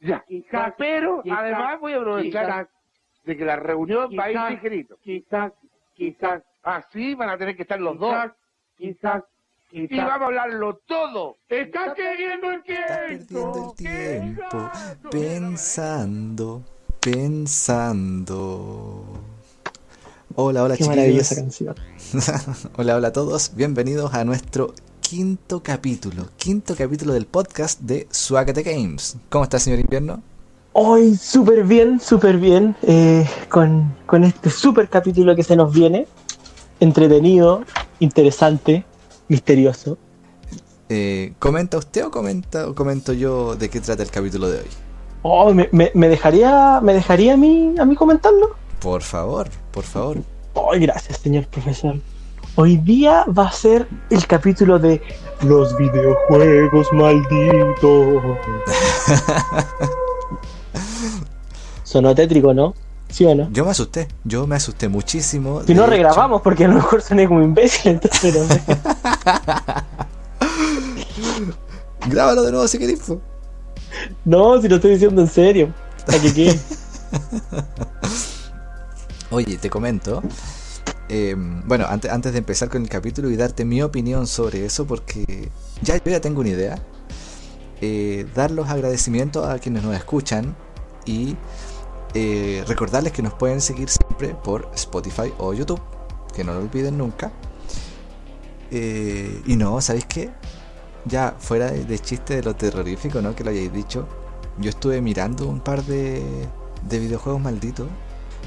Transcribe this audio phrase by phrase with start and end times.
[0.00, 0.24] Ya.
[0.26, 2.66] Quizás, Pero quizás, además voy a aprovechar quizás,
[3.24, 4.96] de que la reunión va a ir ligerito.
[5.02, 5.52] quizás,
[5.94, 8.14] quizás, Así van a tener que estar los dos.
[8.76, 9.22] quizás,
[9.70, 11.36] quizás, Y vamos a hablarlo todo.
[11.48, 13.52] Está queriendo el Estás tiempo.
[13.62, 14.70] perdiendo el tiempo
[15.10, 16.62] pensando,
[17.00, 19.04] pensando.
[20.34, 20.96] Hola, hola Qué chiquillos.
[20.96, 21.74] maravillosa canción.
[22.76, 23.54] hola, hola a todos.
[23.56, 24.72] Bienvenidos a nuestro
[25.10, 26.28] quinto capítulo.
[26.36, 29.16] Quinto capítulo del podcast de Suácate Games.
[29.28, 30.22] ¿Cómo está, señor Invierno?
[30.72, 36.06] Hoy súper bien, súper bien, eh, con, con este súper capítulo que se nos viene.
[36.78, 37.64] Entretenido,
[37.98, 38.84] interesante,
[39.26, 39.98] misterioso.
[40.88, 44.68] Eh, ¿Comenta usted o, comenta, o comento yo de qué trata el capítulo de hoy?
[45.22, 48.50] Oh, me, me- me dejaría, me dejaría a mí, a mí comentarlo?
[48.80, 50.18] Por favor, por favor.
[50.72, 51.96] Ay, gracias, señor profesor.
[52.56, 55.00] Hoy día va a ser el capítulo de
[55.42, 57.82] los videojuegos malditos.
[61.84, 62.74] Sonó tétrico, ¿no?
[63.08, 63.48] ¿Sí o no?
[63.52, 65.62] Yo me asusté, yo me asusté muchísimo.
[65.64, 65.90] Si no hecho.
[65.90, 68.62] regrabamos, porque a lo mejor soné como imbécil, entonces no sé.
[72.08, 73.12] Grábalo de nuevo si querés.
[74.24, 75.74] No, si lo estoy diciendo en serio.
[79.30, 80.22] Oye, te comento.
[81.10, 81.34] Eh,
[81.66, 85.52] bueno, antes, antes de empezar con el capítulo y darte mi opinión sobre eso, porque
[85.82, 86.86] ya yo ya tengo una idea.
[87.80, 90.56] eh, dar los agradecimientos a quienes nos escuchan
[91.06, 91.38] y
[92.14, 95.82] eh, recordarles que nos pueden seguir siempre por Spotify o YouTube,
[96.34, 97.34] que no lo olviden nunca.
[99.46, 100.38] Y no, ¿sabéis qué?
[101.04, 103.34] Ya fuera de, de chiste de lo terrorífico, ¿no?
[103.34, 104.08] Que lo hayáis dicho.
[104.56, 107.90] Yo estuve mirando un par de, de videojuegos malditos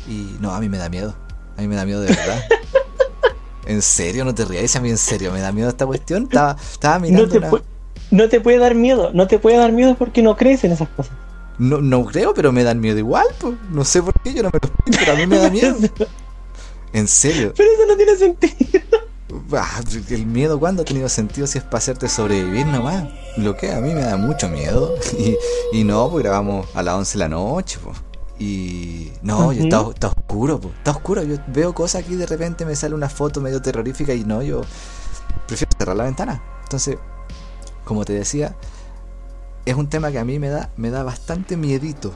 [0.06, 1.23] y no, a mí me da miedo.
[1.58, 2.44] A mí me da miedo de verdad.
[3.66, 4.26] ¿En serio?
[4.26, 4.76] ¿No te rías?
[4.76, 6.24] A mí en serio me da miedo esta cuestión.
[6.24, 7.64] Estaba, estaba mirando No te, una-
[8.12, 10.90] no te puede dar miedo, no te puede dar miedo porque no crees en esas
[10.90, 11.14] cosas.
[11.60, 13.26] No, no creo, pero me dan miedo igual.
[13.40, 13.56] pues.
[13.72, 15.76] No sé por qué, yo no me lo explico, pero a mí me da miedo.
[16.94, 17.54] En serio.
[17.58, 18.82] Pero eso no tiene sentido.
[20.12, 23.06] El miedo, ¿cuándo ha tenido sentido si es para hacerte sobrevivir nomás?
[23.36, 24.94] Lo que a mí me da mucho miedo.
[25.18, 25.36] Y,
[25.72, 27.80] y no, pues grabamos a las 11 de la noche.
[27.84, 27.98] pues.
[28.38, 30.74] Y no, yo está, está oscuro, pues.
[30.76, 31.24] está oscuro.
[31.24, 34.62] Yo veo cosas aquí de repente me sale una foto medio terrorífica y no, yo
[35.48, 36.42] prefiero cerrar la ventana.
[36.64, 36.98] Entonces,
[37.84, 38.56] como te decía,
[39.66, 42.14] es un tema que a mí me da, me da bastante miedito.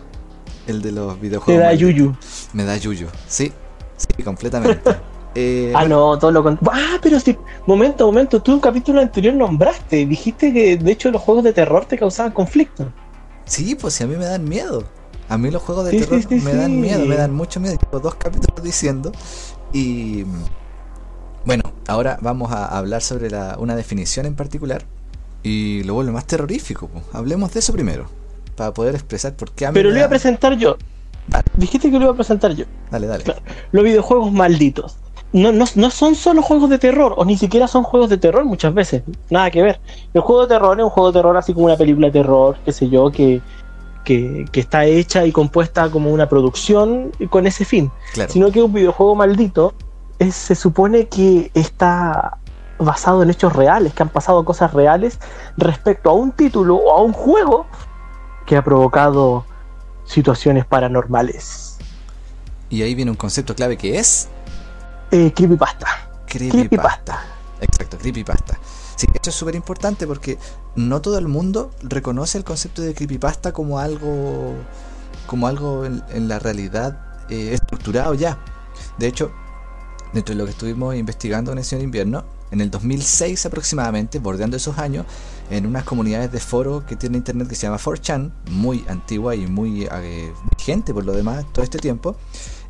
[0.65, 1.61] El de los Te videojuegos.
[1.61, 1.93] da malditos.
[1.95, 2.15] yuyu.
[2.53, 3.53] Me da yuyu, sí,
[3.97, 4.81] sí, completamente.
[5.39, 6.71] Eh, Ah, no, todo lo contrario.
[6.83, 7.37] Ah, pero sí.
[7.67, 8.41] Momento, momento.
[8.41, 10.03] Tú en un capítulo anterior nombraste.
[10.07, 12.91] Dijiste que de hecho los juegos de terror te causaban conflicto.
[13.45, 14.83] Sí, pues si a mí me dan miedo.
[15.29, 17.59] A mí los juegos de Sí, terror sí, sí, me dan miedo, me dan mucho
[17.59, 17.75] miedo.
[17.81, 19.11] Llevo dos capítulos diciendo.
[19.73, 20.23] Y
[21.45, 24.83] bueno, ahora vamos a hablar sobre la- una definición en particular.
[25.43, 26.87] Y lo vuelve más terrorífico.
[26.87, 27.03] pues.
[27.13, 28.05] Hablemos de eso primero.
[28.55, 30.77] Para poder expresar por qué a mí Pero lo iba a da- presentar yo.
[31.27, 31.43] Dale.
[31.55, 32.65] Dijiste que lo iba a presentar yo.
[32.89, 33.23] Dale, dale.
[33.23, 33.41] Claro.
[33.71, 34.97] Los videojuegos malditos.
[35.33, 38.45] No, no, no son solo juegos de terror, o ni siquiera son juegos de terror
[38.45, 39.03] muchas veces.
[39.29, 39.79] Nada que ver.
[40.13, 42.57] El juego de terror es un juego de terror así como una película de terror,
[42.63, 43.41] qué sé yo, que,
[44.07, 47.91] que, que está hecha y compuesta como una producción con ese fin.
[48.13, 48.31] Claro.
[48.31, 49.73] Sino que un videojuego maldito
[50.17, 52.37] es- se supone que está
[52.79, 55.19] basado en hechos reales, que han pasado cosas reales
[55.57, 57.65] respecto a un título o a un juego
[58.45, 59.43] que ha provocado
[60.05, 61.77] situaciones paranormales.
[62.69, 64.29] Y ahí viene un concepto clave que es
[65.11, 65.87] Eh, creepypasta.
[66.27, 66.59] creepypasta.
[66.61, 67.23] Creepypasta.
[67.59, 68.57] Exacto, creepypasta.
[68.95, 70.37] Sí, esto es súper importante porque
[70.77, 74.53] no todo el mundo reconoce el concepto de creepypasta como algo
[75.25, 78.37] como algo en, la realidad eh, estructurado ya.
[78.97, 79.31] De hecho,
[80.13, 84.55] dentro de lo que estuvimos investigando en el Señor Invierno, en el 2006 aproximadamente, bordeando
[84.55, 85.05] esos años,
[85.49, 89.47] en unas comunidades de foro que tiene internet que se llama 4chan, muy antigua y
[89.47, 92.15] muy eh, vigente por lo demás todo este tiempo,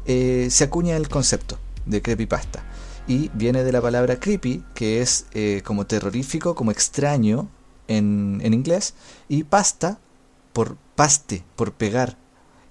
[0.06, 2.64] eh, se acuña el concepto de creepypasta.
[3.08, 7.50] Y viene de la palabra creepy, que es eh, como terrorífico, como extraño
[7.88, 8.94] en, en inglés,
[9.30, 10.00] y pasta
[10.54, 12.18] por paste, por pegar.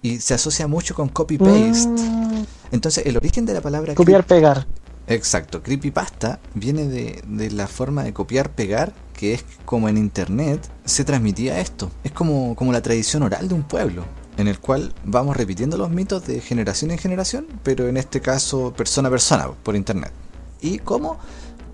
[0.03, 1.89] Y se asocia mucho con copy-paste.
[1.89, 4.67] Mm, Entonces, el origen de la palabra copiar, pegar.
[5.09, 10.69] Exacto, creepypasta viene de, de la forma de copiar, pegar, que es como en internet
[10.85, 11.91] se transmitía esto.
[12.05, 14.05] Es como, como la tradición oral de un pueblo,
[14.37, 18.73] en el cual vamos repitiendo los mitos de generación en generación, pero en este caso
[18.77, 20.13] persona a persona, por internet.
[20.61, 21.19] ¿Y cómo?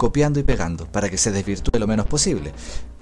[0.03, 2.53] Copiando y pegando, para que se desvirtúe lo menos posible.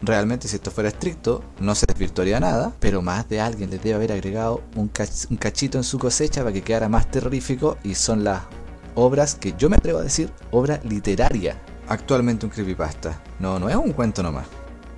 [0.02, 3.94] Realmente, si esto fuera estricto, no se desvirtuaría nada, pero más de alguien le debe
[3.94, 7.94] haber agregado un, cach- un cachito en su cosecha para que quedara más terrorífico, y
[7.94, 8.42] son las
[8.94, 11.56] obras que yo me atrevo a decir obra literaria.
[11.88, 13.18] Actualmente un creepypasta.
[13.38, 14.44] No, no es un cuento nomás.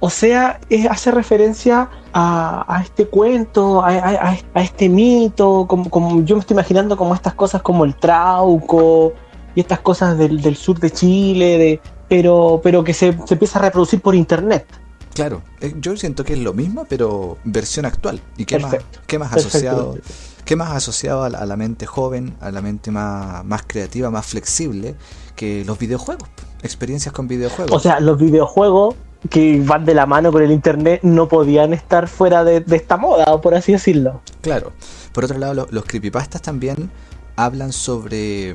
[0.05, 0.59] o sea,
[0.91, 7.35] hace referencia a, este cuento, a, este mito, como yo me estoy imaginando como estas
[7.35, 9.13] cosas como el trauco
[9.55, 13.59] y estas cosas del, del sur de Chile, de, pero, pero que se, se empieza
[13.59, 14.67] a reproducir por internet.
[15.15, 18.21] Claro, eh, yo siento que es lo mismo, pero versión actual.
[18.37, 18.77] ¿Y qué más,
[19.07, 19.49] qué más Perfecto.
[19.49, 19.99] asociado?
[20.45, 24.11] ¿Qué más asociado a la, a la mente joven, a la mente más, más creativa,
[24.11, 24.95] más flexible
[25.37, 26.29] que los videojuegos?
[26.63, 27.75] Experiencias con videojuegos.
[27.75, 28.95] O sea, los videojuegos
[29.31, 32.97] que van de la mano con el internet no podían estar fuera de, de esta
[32.97, 34.21] moda, por así decirlo.
[34.41, 34.73] Claro.
[35.13, 36.91] Por otro lado, lo- los creepypastas también
[37.37, 38.55] hablan sobre,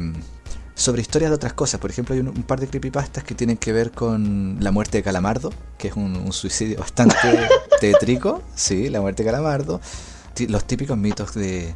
[0.77, 1.81] sobre historias de otras cosas.
[1.81, 5.03] Por ejemplo, hay un, par de creepypastas que tienen que ver con la muerte de
[5.03, 7.17] Calamardo, que es un, suicidio bastante
[7.81, 8.43] tétrico.
[8.55, 9.81] Sí, la muerte de Calamardo.
[10.47, 11.75] Los típicos mitos de,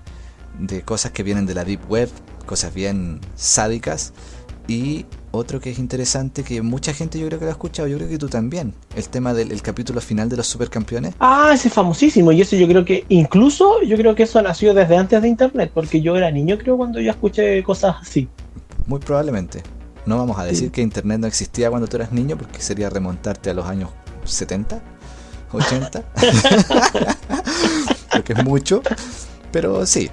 [0.60, 2.10] de cosas que vienen de la Deep Web,
[2.46, 4.14] cosas bien sádicas.
[4.68, 7.98] Y otro que es interesante, que mucha gente yo creo que lo ha escuchado, yo
[7.98, 11.16] creo que tú también, el tema del el capítulo final de los supercampeones.
[11.20, 12.32] Ah, ese es famosísimo.
[12.32, 15.72] Y eso yo creo que, incluso yo creo que eso nació desde antes de internet,
[15.74, 18.30] porque yo era niño, creo, cuando yo escuché cosas así.
[18.86, 19.64] Muy probablemente.
[20.06, 23.52] No vamos a decir que Internet no existía cuando tú eras niño, porque sería remontarte
[23.52, 23.90] a los años
[24.24, 24.82] 70,
[25.52, 26.04] 80.
[28.12, 28.82] porque es mucho.
[29.52, 30.10] Pero sí,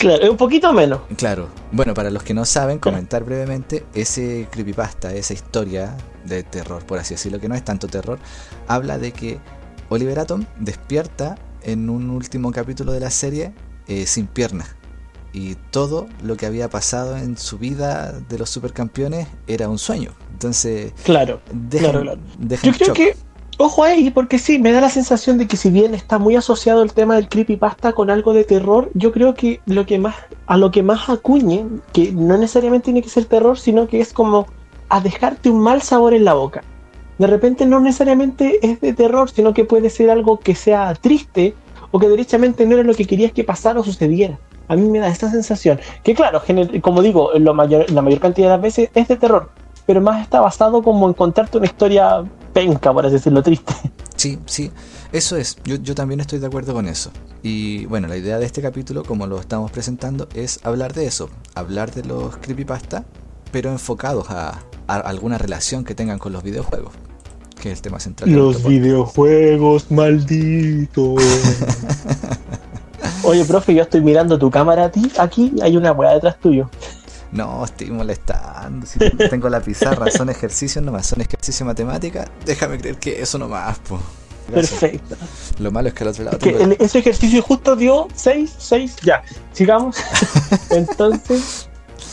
[0.00, 1.00] Claro, un poquito menos.
[1.18, 1.48] claro.
[1.72, 6.98] Bueno, para los que no saben, comentar brevemente, ese creepypasta, esa historia de terror, por
[6.98, 8.18] así decirlo, que no es tanto terror,
[8.66, 9.38] habla de que
[9.90, 13.52] Oliver Atom despierta en un último capítulo de la serie
[13.88, 14.74] eh, sin piernas.
[15.32, 20.10] Y todo lo que había pasado en su vida de los supercampeones era un sueño.
[20.32, 21.40] Entonces, Claro.
[21.52, 22.20] dejan, Claro, claro.
[22.38, 22.96] dejan Yo creo shock.
[22.96, 23.16] que,
[23.58, 26.82] ojo ahí, porque sí, me da la sensación de que si bien está muy asociado
[26.82, 30.16] el tema del creepypasta con algo de terror, yo creo que lo que más,
[30.46, 34.12] a lo que más acuñe, que no necesariamente tiene que ser terror, sino que es
[34.12, 34.46] como
[34.88, 36.62] a dejarte un mal sabor en la boca.
[37.18, 41.54] De repente no necesariamente es de terror, sino que puede ser algo que sea triste
[41.90, 44.38] o que derechamente no era lo que querías que pasara o sucediera.
[44.68, 45.80] A mí me da esta sensación.
[46.04, 46.42] Que claro,
[46.80, 49.50] como digo, lo mayor, la mayor cantidad de las veces es de terror,
[49.86, 53.74] pero más está basado como en contarte una historia penca, por así decirlo, triste.
[54.16, 54.70] Sí, sí,
[55.12, 55.56] eso es.
[55.64, 57.10] Yo, también estoy de acuerdo con eso.
[57.42, 61.30] Y bueno, la idea de este capítulo, como lo estamos presentando, es hablar de eso.
[61.54, 63.06] Hablar de los creepypasta,
[63.50, 66.92] pero enfocados a alguna relación que tengan con los videojuegos.
[67.60, 68.30] Que es el tema central.
[68.30, 71.22] de Los videojuegos malditos.
[73.22, 75.10] Oye, profe, yo estoy mirando tu cámara a ti.
[75.18, 76.70] Aquí hay una weá detrás tuyo.
[77.32, 78.86] No, estoy molestando.
[78.86, 82.28] Si tengo la pizarra, son ejercicios nomás, son ejercicios de matemática.
[82.44, 84.00] Déjame creer que eso nomás, po.
[84.48, 84.80] Gracias.
[84.80, 85.16] Perfecto.
[85.60, 88.52] Lo malo es que al otro lado Que tengo- el- ese ejercicio justo dio 6,
[88.58, 89.22] 6, ya.
[89.52, 89.96] Sigamos.
[90.70, 91.68] Entonces,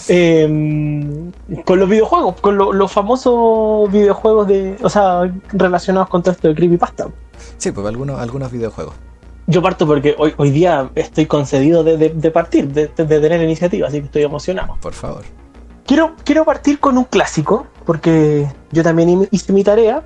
[0.10, 1.32] em,
[1.66, 6.48] con los videojuegos, con lo- los famosos videojuegos de, o sea, relacionados con todo esto
[6.48, 7.08] de creepypasta.
[7.58, 8.94] Sí, pues algunos, algunos videojuegos.
[9.48, 13.88] Yo parto porque hoy, hoy día estoy concedido de, de- de partir, de, tener iniciativa,
[13.88, 14.76] así que estoy emocionado.
[14.82, 15.24] Por favor.
[15.86, 20.04] Quiero, quiero partir con un clásico, porque yo también hi- hice mi tarea,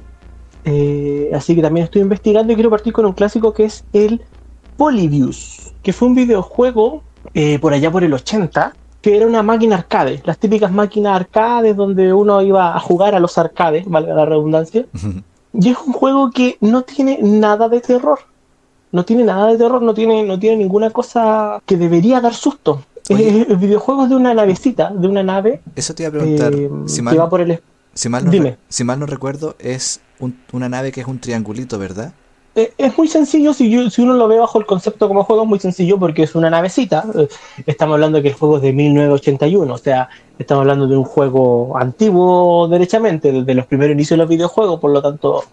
[0.63, 4.21] eh, así que también estoy investigando y quiero partir con un clásico que es el
[4.77, 9.77] Polybius, que fue un videojuego eh, por allá por el 80, que era una máquina
[9.77, 14.25] arcade, las típicas máquinas arcades donde uno iba a jugar a los arcades, valga la
[14.25, 14.85] redundancia,
[15.53, 18.19] y es un juego que no tiene nada de terror.
[18.91, 22.83] No tiene nada de terror, no tiene, no tiene ninguna cosa que debería dar susto.
[23.09, 23.41] Oye.
[23.41, 26.53] Es- El videojuego es de una navecita, de una nave Eso te iba a preguntar.
[26.53, 27.59] eh, si, que mal, va por el
[27.93, 28.57] si, mal no, dime.
[28.69, 32.13] si mal no recuerdo, es un- una nave que es un triangulito, ¿verdad?
[32.55, 35.43] Eh, es muy sencillo si, yo- si uno lo ve bajo el concepto como juego
[35.43, 37.05] es muy sencillo porque es una navecita.
[37.15, 37.27] Eh,
[37.65, 41.77] estamos hablando que el juego es de 1981 o sea estamos hablando de un juego
[41.77, 45.43] antiguo derechamente desde los primeros inicios de los videojuegos por lo tanto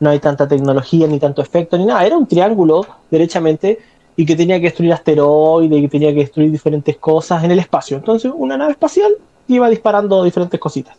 [0.00, 2.04] no hay tanta tecnología ni tanto efecto ni nada.
[2.04, 3.78] Era un triángulo derechamente
[4.16, 7.60] y que tenía que destruir asteroides y que tenía que destruir diferentes cosas en el
[7.60, 7.96] espacio.
[7.96, 9.12] Entonces una nave espacial
[9.48, 10.96] iba disparando diferentes cositas.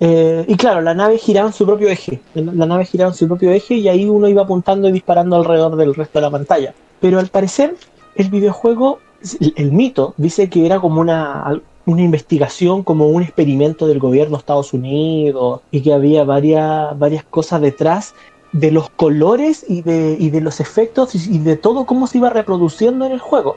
[0.00, 2.20] Eh, y claro, la nave giraba en su propio eje.
[2.34, 5.76] La, nave giraba en su propio eje y ahí uno iba apuntando y disparando alrededor
[5.76, 6.74] del resto de la pantalla.
[7.00, 7.74] Pero al parecer,
[8.14, 9.00] el videojuego,
[9.40, 14.36] el, el mito, dice que era como una, una investigación, como un experimento del gobierno
[14.36, 18.14] de Estados Unidos y que había varias, varias cosas detrás
[18.52, 22.30] de los colores y de, y de los efectos y, de todo cómo se iba
[22.30, 23.56] reproduciendo en el juego.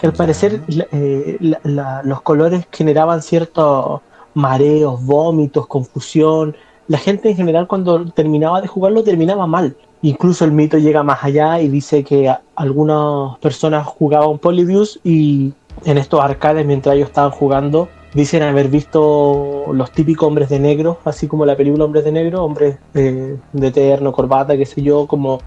[0.00, 0.60] Que al parecer
[0.92, 4.00] eh, la- la- los colores generaban ciertos
[4.34, 6.56] mareos, vómitos, confusión.
[6.88, 9.76] La gente en general cuando terminaba de jugarlo terminaba mal.
[10.02, 15.98] Incluso el mito llega más allá y dice que algunas personas jugaban Polybius y en
[15.98, 21.26] estos arcades mientras ellos estaban jugando dicen haber visto los típicos hombres de negro, así
[21.26, 25.40] como la película Hombres de Negro, hombres de terno, corbata, qué sé yo, como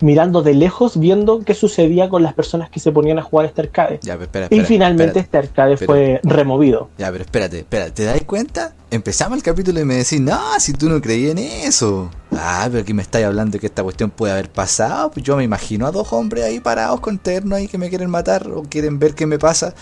[0.00, 3.62] mirando de lejos, viendo qué sucedía con las personas que se ponían a jugar este
[3.62, 4.00] arcade.
[4.02, 5.46] Ya, pero espera, y espera, finalmente espérate.
[5.46, 6.90] este arcade Pero- fue removido.
[6.98, 8.74] Ya, pero espérate, espérate, ¿te das cuenta?
[8.90, 12.10] Empezamos el capítulo y me decís, no, si tú no creías en eso.
[12.32, 15.10] Ah, pero aquí me estáis hablando de que esta cuestión puede haber pasado.
[15.10, 18.10] Pues yo me imagino a dos hombres ahí parados con terno ahí que me quieren
[18.10, 19.74] matar o quieren ver qué me pasa.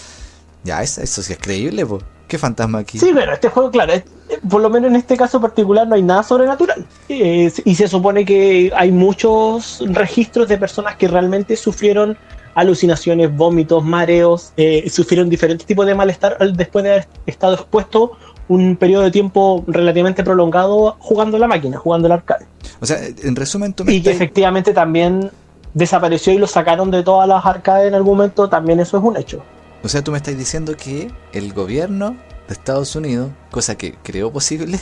[0.65, 2.03] Ya, eso, eso sí es creíble, pues.
[2.33, 2.99] ¿Qué fantasma aquí?
[2.99, 4.05] Sí, pero este juego, claro, es-
[4.49, 6.87] por lo menos en este caso particular no hay nada sobrenatural.
[7.11, 12.17] Eh, y se supone que hay muchos registros de personas que realmente sufrieron
[12.55, 18.13] alucinaciones, vómitos, mareos, eh, sufrieron diferentes tipos de malestar al- después de haber estado expuesto
[18.49, 22.47] un periodo de tiempo relativamente prolongado jugando la máquina, jugando el arcade.
[22.81, 25.31] O sea, en resumen, tú me Y que efectivamente también
[25.75, 29.19] desapareció y lo sacaron de todas las arcades en algún momento, también eso es un
[29.19, 29.43] hecho.
[29.85, 32.17] O sea, tú me estás diciendo que el gobierno
[32.49, 34.79] de Estados Unidos, cosa que creo posible,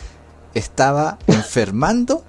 [0.54, 2.24] estaba enfermando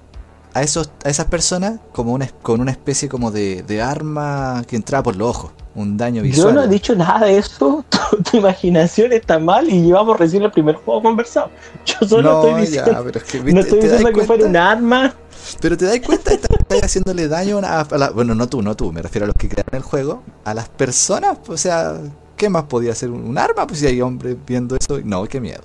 [0.52, 4.76] a esos a esas personas como una, con una especie como de, de arma que
[4.76, 6.48] entraba por los ojos, un daño visual.
[6.48, 10.42] Yo no he dicho nada de eso, tu, tu imaginación está mal y llevamos recién
[10.42, 11.50] el primer juego conversado.
[11.86, 13.52] Yo solo No, estoy diciendo, ya, pero es que, ¿viste?
[13.52, 15.14] no estoy ¿Te das diciendo que fuera un arma.
[15.60, 18.62] Pero te das cuenta, estás estás haciéndole daño a, una- a la- bueno, no tú,
[18.62, 21.98] no tú, me refiero a los que crearon el juego, a las personas, o sea,
[22.36, 23.66] ¿qué más podía ser un, un arma?
[23.66, 25.62] Pues si hay hombres viendo eso, no, qué miedo.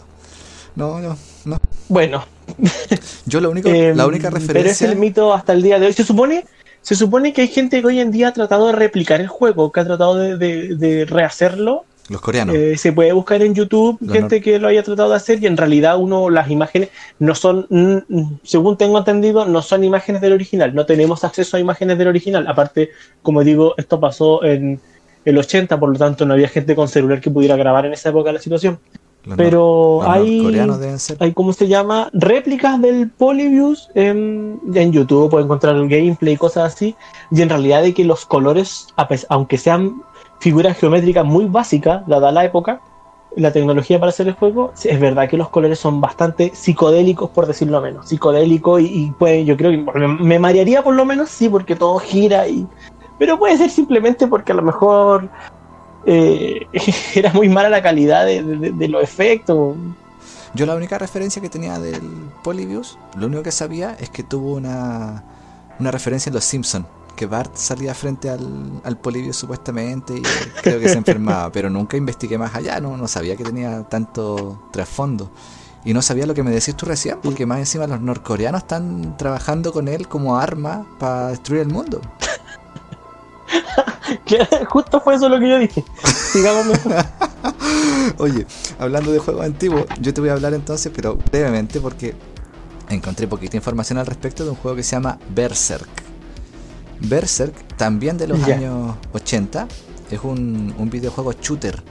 [0.76, 1.58] No, no, no.
[1.88, 2.26] Bueno,
[3.26, 4.92] Yo lo único, eh, la única pero es referencia.
[4.92, 5.94] el mito hasta el día de hoy.
[5.94, 6.46] Se supone,
[6.82, 9.72] se supone que hay gente que hoy en día ha tratado de replicar el juego,
[9.72, 11.86] que ha tratado de, de- de rehacerlo.
[12.10, 12.56] Los coreanos.
[12.56, 15.48] Eh, se puede buscar en YouTube Los gente que lo haya tratado de hacer y
[15.48, 17.66] en realidad uno las imágenes no son,
[18.44, 20.76] según tengo entendido, no son imágenes del original.
[20.76, 22.48] No tenemos acceso a imágenes del original.
[22.48, 22.90] Aparte,
[23.24, 24.80] como digo, esto pasó en
[25.26, 28.10] el 80, por lo tanto no había gente con celular que pudiera grabar en esa
[28.10, 28.78] época la situación.
[29.24, 30.40] los Pero nor- hay,
[31.20, 32.12] hay, ¿cómo se llama?
[32.14, 36.96] Réplicas del Polybius en, en YouTube, puede encontrar el gameplay y cosas así.
[37.32, 38.90] Y en realidad de que los colores,
[39.30, 40.04] aunque sean
[40.40, 42.82] figuras geométricas muy básicas, dada la época,
[43.36, 47.48] la tecnología para hacer el juego, es verdad que los colores son bastante psicodélicos, por
[47.48, 48.08] decirlo menos.
[48.08, 49.78] Psicodélico y, puede, yo creo que
[50.08, 52.68] me, marearía por lo menos, sí, porque todo gira y...
[53.18, 55.30] Pero puede ser simplemente porque a lo mejor
[56.06, 56.68] eh,
[57.16, 59.76] era muy mala la calidad de los efectos.
[60.54, 62.02] Yo la única referencia que tenía del
[62.42, 65.24] Polybius, lo único que sabía es que tuvo una,
[65.80, 66.86] una referencia en Los Simpsons.
[67.16, 70.22] Que Bart salía frente al, al Polybius supuestamente y
[70.62, 74.68] creo que se enfermaba, pero nunca investigué más allá, no, no sabía que tenía tanto
[74.72, 75.32] trasfondo.
[75.86, 79.16] Y no sabía lo que me decís tú recién, porque más encima los norcoreanos están
[79.18, 82.02] trabajando con él como arma para destruir el mundo.
[84.70, 85.84] Justo fue eso lo que yo dije.
[86.32, 87.06] Sigamos mejor.
[88.18, 88.48] Oye,
[88.80, 92.16] hablando de juegos antiguos, yo te voy a hablar entonces, pero brevemente, porque
[92.90, 96.05] encontré poquita información al respecto de un juego que se llama Berserk.
[97.02, 99.68] Berserk, también de los años 80,
[100.12, 101.82] es un, un videojuego shooter.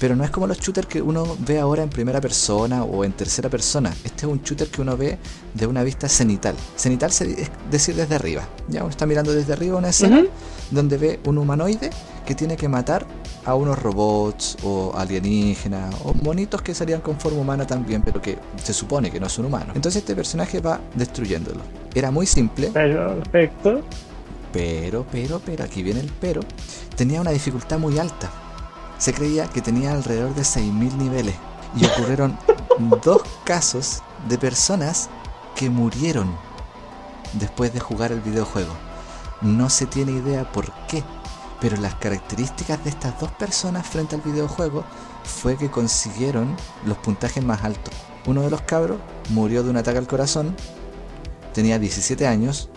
[0.00, 3.12] Pero no es como los shooters que uno ve ahora en primera persona o en
[3.12, 3.90] tercera persona.
[4.02, 5.18] Este es un shooter que uno ve
[5.52, 6.54] de una vista cenital.
[6.74, 8.48] Cenital se- es decir desde arriba.
[8.68, 10.28] Ya uno está mirando desde arriba una escena Ujú.
[10.70, 11.90] donde ve un humanoide
[12.24, 13.04] que tiene que matar
[13.44, 18.38] a unos robots o alienígenas o monitos que salían con forma humana también, pero que
[18.62, 19.72] se supone que no son humanos.
[19.76, 21.60] Entonces este personaje va destruyéndolo.
[21.94, 23.82] Era muy simple, Perfecto.
[24.52, 26.40] Pero, pero, pero, aquí viene el pero,
[26.96, 28.30] tenía una dificultad muy alta.
[28.98, 31.34] Se creía que tenía alrededor de 6.000 niveles
[31.76, 32.38] y ocurrieron
[33.04, 35.08] dos casos de personas
[35.54, 36.36] que murieron
[37.34, 38.72] después de jugar el videojuego.
[39.40, 41.02] No se tiene idea por qué,
[41.60, 44.84] pero las características de estas dos personas frente al videojuego
[45.24, 47.94] fue que consiguieron los puntajes más altos.
[48.26, 48.98] Uno de los cabros
[49.30, 50.54] murió de un ataque al corazón,
[51.54, 52.68] tenía 17 años,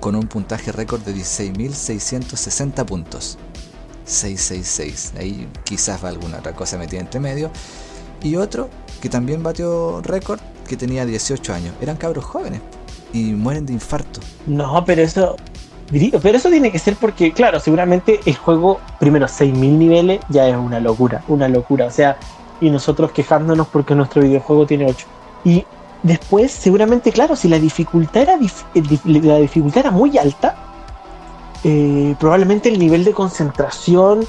[0.00, 3.38] con un puntaje récord de 16.660 puntos.
[4.04, 5.12] 666.
[5.18, 7.50] Ahí quizás va alguna otra cosa metida entre medio.
[8.22, 8.68] Y otro
[9.00, 11.74] que también batió récord, que tenía 18 años.
[11.80, 12.60] Eran cabros jóvenes
[13.12, 14.20] y mueren de infarto.
[14.46, 15.36] No, pero eso.
[15.90, 20.56] Pero eso tiene que ser porque, claro, seguramente el juego, primero, 6.000 niveles ya es
[20.56, 21.86] una locura, una locura.
[21.86, 22.16] O sea,
[22.60, 25.06] y nosotros quejándonos porque nuestro videojuego tiene 8.
[25.44, 25.64] Y
[26.02, 30.56] después, seguramente, claro, si la dificultad era, eh, la dificultad era muy alta,
[31.64, 34.20] eh, probablemente el nivel de concentración,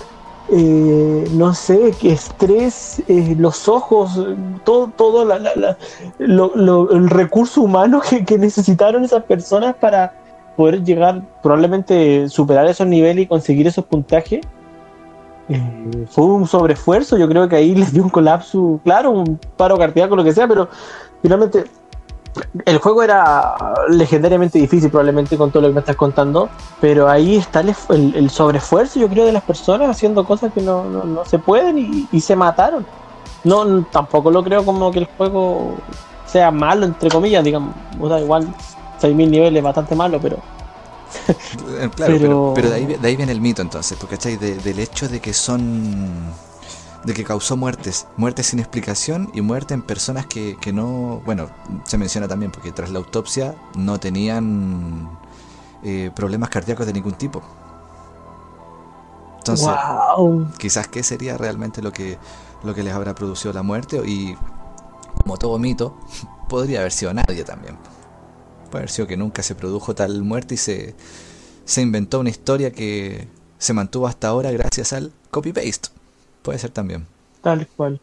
[0.54, 3.01] eh, no sé, estrés,
[3.38, 4.20] los ojos,
[4.66, 5.78] todo, todo la- la-
[6.20, 10.13] el recurso humano que, necesitaron esas personas para
[10.58, 14.42] poder llegar, probablemente superar esos niveles y conseguir esos puntajes.
[16.10, 17.18] fue un sobreesfuerzo.
[17.18, 20.48] Yo creo que ahí les dio un colapso, claro, un paro cardíaco, lo que sea,
[20.48, 20.70] pero
[21.22, 21.66] finalmente
[22.66, 23.56] el juego era
[23.90, 26.50] legendariamente difícil, probablemente con todo lo que me estás contando,
[26.80, 30.62] pero ahí está el, el, el sobreesfuerzo, yo creo, de las personas haciendo cosas que
[30.62, 32.86] no, no, no se pueden y, y, se mataron.
[33.44, 35.75] No, tampoco lo creo como que el juego
[36.25, 38.54] sea malo, entre comillas, digamos, o sea, igual
[39.01, 40.38] 6.000 niveles es bastante malo, pero...
[41.66, 44.38] claro, pero, pero, pero de, ahí, de, ahí, viene el mito entonces, ¿tú cachai?
[44.38, 46.32] De, del hecho de que son
[47.03, 51.50] de que causó muertes, muertes sin explicación y muerte en personas que, que, no, bueno,
[51.84, 55.10] se menciona también porque tras la autopsia no tenían
[55.84, 57.41] eh, problemas cardíacos de ningún tipo.
[59.39, 59.67] Entonces,
[60.15, 60.48] wow.
[60.60, 62.20] quizás qué sería realmente lo que,
[62.63, 64.36] lo que les habrá producido la muerte y
[65.24, 65.98] como todo mito,
[66.50, 67.77] podría haber sido nadie también.
[68.70, 70.96] Puede haber sido que nunca se produjo tal muerte y se,
[71.65, 73.27] se inventó una historia que
[73.58, 76.00] se mantuvo hasta ahora gracias al copy-paste.
[76.41, 77.05] Puede ser también.
[77.41, 78.00] Tal cual.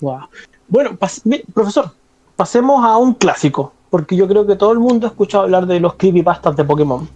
[0.00, 0.20] Wow.
[0.68, 1.22] Bueno, pas
[1.52, 1.90] profesor,
[2.36, 5.80] pasemos a un clásico, porque yo creo que todo el mundo ha escuchado hablar de
[5.80, 7.08] los creepypastas de Pokémon.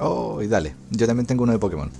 [0.00, 1.90] Oh, y dale, yo también tengo uno de Pokémon.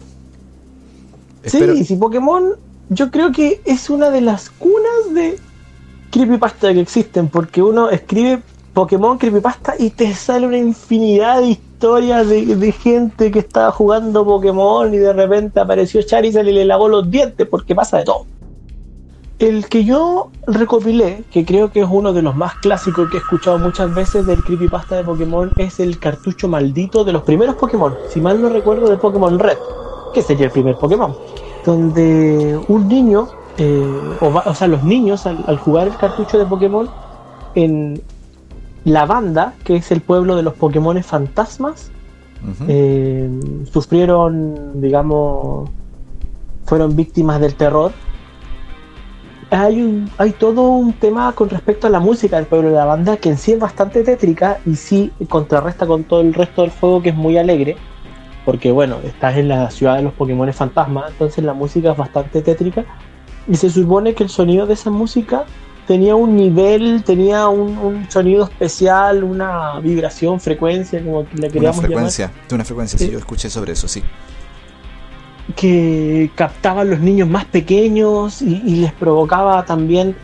[1.42, 1.74] Espero...
[1.74, 2.54] Sí, sí, Pokémon
[2.90, 5.38] yo creo que es una de las cunas de
[6.10, 12.28] creepypasta que existen, porque uno escribe Pokémon creepypasta y te sale una infinidad de historias
[12.28, 16.88] de, de, gente que estaba jugando Pokémon y de repente apareció Charizard y le lavó
[16.88, 18.26] los dientes, porque pasa de todo.
[19.38, 23.20] El que yo recopilé, que creo que es uno de los más clásicos que he
[23.20, 27.94] escuchado muchas veces del creepypasta de Pokémon, es el cartucho maldito de los primeros Pokémon,
[28.08, 29.58] si mal no recuerdo de Pokémon Red,
[30.12, 31.14] que sería el primer Pokémon,
[31.64, 36.44] donde un niño, eh, o, o, sea, los niños al, al jugar el cartucho de
[36.44, 36.90] Pokémon,
[37.54, 38.02] en,
[38.88, 41.90] la banda, que es el pueblo de los Pokémon fantasmas,
[42.42, 42.66] uh -huh.
[42.68, 43.30] eh,
[43.70, 45.70] sufrieron, digamos,
[46.64, 47.92] fueron víctimas del terror.
[49.50, 52.84] Hay, un, hay todo un tema con respecto a la música del pueblo de la
[52.84, 56.70] banda que en sí es bastante tétrica y sí contrarresta con todo el resto del
[56.70, 57.76] juego que es muy alegre.
[58.44, 62.42] Porque bueno, estás en la ciudad de los Pokémon fantasmas, entonces la música es bastante
[62.42, 62.84] tétrica.
[63.46, 65.44] Y se supone que el sonido de esa música
[65.88, 71.86] tenía un nivel, tenía un, un, sonido especial, una vibración, frecuencia, como le queríamos una
[71.86, 72.52] frecuencia, llamar.
[72.52, 73.06] Una frecuencia, sí.
[73.06, 74.02] sí, yo escuché sobre eso, sí.
[75.56, 80.14] Que captaban los niños más pequeños y, y les provocaba también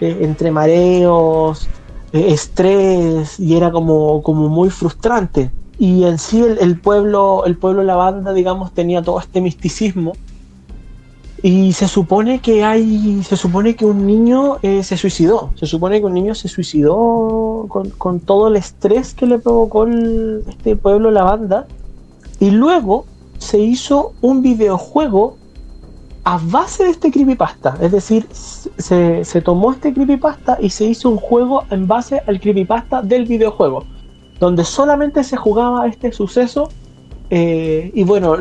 [0.00, 1.68] eh, entre mareos,
[2.12, 5.52] eh, estrés, y era como, como muy frustrante.
[5.78, 10.14] Y en sí el, el pueblo, el pueblo La Banda, digamos, tenía todo este misticismo
[11.42, 13.22] y se supone que hay.
[13.24, 15.50] Se supone que un niño eh, se suicidó.
[15.56, 19.86] Se supone que un niño se suicidó con, con todo el estrés que le provocó
[19.86, 21.66] este pueblo la banda.
[22.38, 23.06] Y luego
[23.38, 25.36] se hizo un videojuego
[26.22, 27.76] a base de este creepypasta.
[27.80, 32.38] Es decir, se, se tomó este creepypasta y se hizo un juego en base al
[32.38, 33.84] creepypasta del videojuego.
[34.38, 36.68] Donde solamente se jugaba este suceso
[37.34, 38.36] eh, y bueno,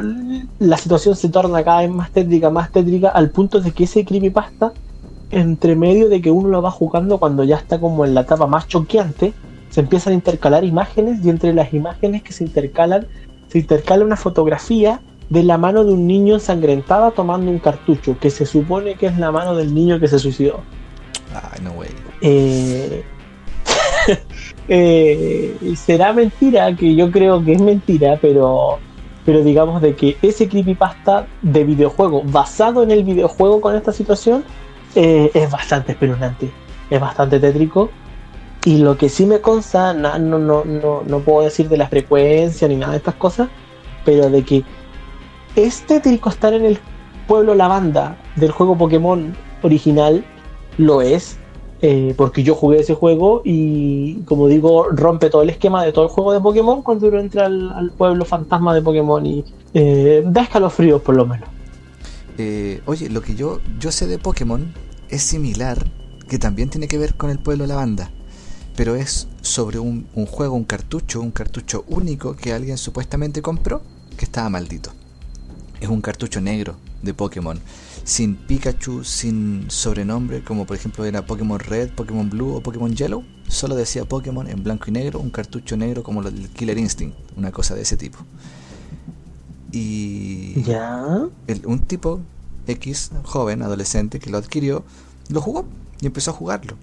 [0.59, 4.03] la situación se torna cada vez más tétrica, más tétrica, al punto de que ese
[4.03, 4.73] creepypasta,
[5.29, 8.47] entre medio de que uno lo va jugando cuando ya está como en la etapa
[8.47, 9.31] más choqueante,
[9.69, 13.07] se empiezan a intercalar imágenes y entre las imágenes que se intercalan,
[13.47, 14.99] se intercala una fotografía
[15.29, 19.17] de la mano de un niño ensangrentada tomando un cartucho, que se supone que es
[19.17, 20.59] la mano del niño que se suicidó.
[21.33, 21.87] Ay, no way.
[22.19, 23.05] Eh,
[24.73, 28.79] eh, será mentira, que yo creo que es mentira, pero,
[29.25, 34.45] pero digamos de que ese creepypasta de videojuego basado en el videojuego con esta situación
[34.95, 36.51] eh, es bastante espeluznante,
[36.89, 37.89] es bastante tétrico.
[38.63, 42.65] Y lo que sí me consta, no, no, no, no, puedo decir de la frecuencia
[42.69, 43.49] ni nada de estas cosas,
[44.05, 44.63] pero de que
[45.57, 46.79] es tétrico estar en el
[47.27, 50.23] pueblo Lavanda del juego Pokémon original,
[50.77, 51.40] lo es,
[51.83, 56.05] eh, porque yo jugué ese juego y, como digo, rompe todo el esquema de todo
[56.05, 60.43] el juego de Pokémon cuando uno entra al, pueblo fantasma de Pokémon y eh, da
[60.43, 61.49] escalofríos por lo menos.
[62.37, 64.71] Eh, oye, lo que yo, yo sé de Pokémon
[65.09, 65.83] es similar,
[66.29, 68.11] que también tiene que ver con el pueblo Lavanda,
[68.75, 73.81] pero es sobre un juego, un cartucho, un cartucho único que alguien supuestamente compró
[74.17, 74.91] que estaba maldito.
[75.79, 77.59] Es un cartucho negro de Pokémon
[78.03, 83.23] sin Pikachu, sin sobrenombre, como por ejemplo era Pokémon Red, Pokémon Blue o Pokémon Yellow.
[83.47, 87.51] Solo decía Pokémon en blanco y negro, un cartucho negro como el Killer Instinct, una
[87.51, 88.19] cosa de ese tipo.
[89.71, 91.27] Y ¿Ya?
[91.47, 92.21] El, un tipo
[92.67, 94.83] X, joven, adolescente, que lo adquirió,
[95.29, 95.65] lo jugó
[96.01, 96.75] y empezó a jugarlo.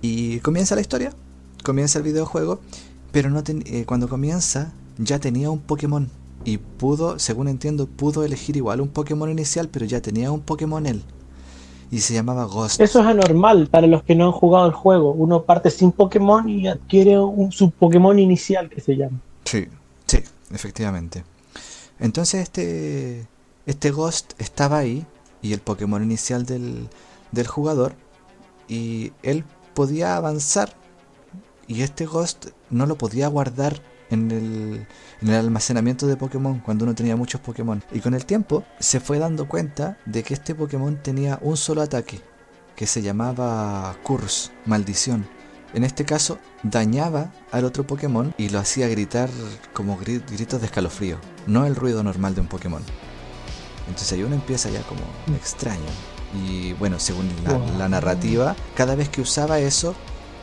[0.00, 1.12] Y comienza la historia,
[1.62, 2.60] comienza el videojuego,
[3.12, 6.08] pero no ten, eh, cuando comienza ya tenía un Pokémon
[6.44, 10.86] y pudo, según entiendo, pudo elegir igual un Pokémon inicial, pero ya tenía un Pokémon
[10.86, 11.02] él.
[11.90, 12.80] Y se llamaba Ghost.
[12.80, 15.12] Eso es anormal para los que no han jugado el juego.
[15.12, 19.20] Uno parte sin Pokémon y adquiere un, su Pokémon inicial que se llama.
[19.44, 19.68] Sí,
[20.06, 20.18] sí,
[20.50, 21.24] efectivamente.
[21.98, 23.26] Entonces este,
[23.66, 25.04] este Ghost estaba ahí
[25.42, 26.88] y el Pokémon inicial del,
[27.30, 27.94] del jugador
[28.68, 30.74] y él podía avanzar
[31.66, 33.80] y este Ghost no lo podía guardar
[34.12, 34.86] en el,
[35.22, 37.82] en el almacenamiento de Pokémon cuando uno tenía muchos Pokémon.
[37.92, 41.82] Y con el tiempo se fue dando cuenta de que este Pokémon tenía un solo
[41.82, 42.20] ataque,
[42.76, 45.26] que se llamaba Curse, maldición.
[45.74, 49.30] En este caso, dañaba al otro Pokémon y lo hacía gritar
[49.72, 52.82] como gri- gritos de escalofrío, no el ruido normal de un Pokémon.
[53.88, 55.00] Entonces ahí uno empieza ya como
[55.34, 55.80] extraño.
[56.46, 59.94] Y bueno, según la, la narrativa, cada vez que usaba eso,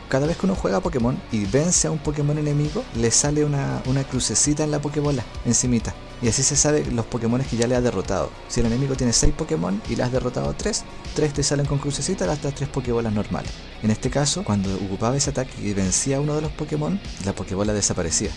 [0.10, 3.82] cada vez que uno juega Pokémon y vence a un Pokémon enemigo, le sale una,
[3.86, 5.94] una crucecita en la Pokébola, encimita.
[6.22, 8.30] Y así se sabe los Pokémon que ya le ha derrotado.
[8.50, 10.84] Si el enemigo tiene 6 Pokémon y le has derrotado 3,
[11.16, 13.52] 3 te salen con crucecita hasta 3 Pokébolas normales.
[13.84, 17.34] En este caso, cuando ocupaba ese ataque y vencía a uno de los Pokémon, la
[17.34, 18.32] Pokébola desaparecía.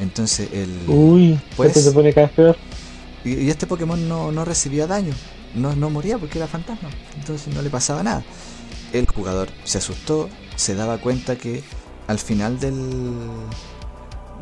[0.00, 0.70] Entonces el...
[0.88, 2.56] Uy, Pues- esto se pone cada vez peor.
[3.24, 5.12] Y, y este Pokémon no, no recibía daño,
[5.54, 8.22] no, no moría porque era fantasma, entonces no le pasaba nada.
[8.92, 11.62] El jugador se asustó, se daba cuenta que
[12.08, 13.20] al final del,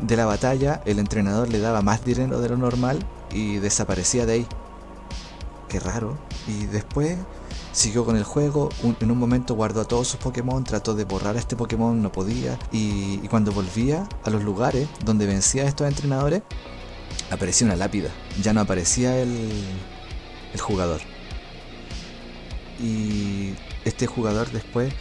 [0.01, 2.99] de la batalla el entrenador le daba más dinero de lo normal
[3.31, 4.47] y desaparecía de ahí.
[5.69, 6.17] Qué raro.
[6.47, 7.17] Y después
[7.71, 11.35] siguió con el juego, en un momento guardó a todos sus Pokémon, trató de borrar
[11.35, 12.57] a este Pokémon, no podía.
[12.71, 16.43] Y, y cuando volvía a los lugares donde vencía a estos entrenadores,
[17.31, 18.09] aparecía una lápida.
[18.41, 19.63] Ya no aparecía el,
[20.53, 21.01] el jugador.
[22.79, 23.53] Y
[23.85, 24.93] este jugador después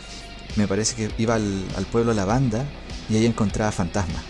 [0.56, 2.64] me parece que iba al, al pueblo La Banda
[3.08, 4.22] y ahí encontraba fantasmas.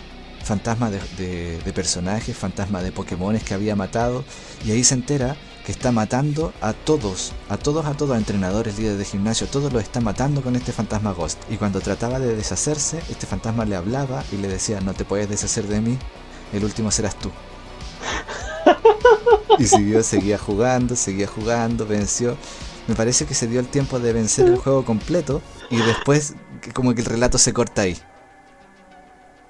[0.43, 4.23] Fantasmas de, de- de personajes, fantasmas de Pokémones que había matado.
[4.65, 8.77] Y ahí se entera que está matando a todos, a todos, a todos, a entrenadores,
[8.77, 11.39] líderes de gimnasio, todos los está matando con este fantasma Ghost.
[11.49, 15.27] Y cuando trataba de deshacerse, este fantasma le hablaba y le decía, no te puedes
[15.27, 15.97] deshacer de mí,
[16.53, 17.31] el último serás tú.
[19.57, 22.35] Y siguió, seguía jugando, seguía jugando, venció.
[22.87, 26.35] Me parece que se dio el tiempo de vencer el juego completo y después
[26.73, 27.97] como que el relato se corta ahí.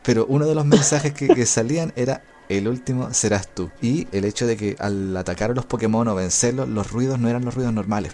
[0.04, 3.72] Pero uno de los mensajes que, que salían era el último serás tú.
[3.82, 7.28] Y el hecho de que al atacar a los Pokémon o vencerlos, los ruidos no
[7.28, 8.14] eran los ruidos normales.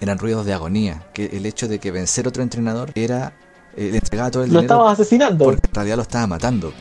[0.00, 1.06] Eran ruidos de agonía.
[1.12, 3.32] Que el hecho de que vencer otro entrenador era...
[3.76, 5.44] eh, le entregaba todo el Lo dinero estabas asesinando.
[5.44, 6.72] porque en realidad lo estaba matando.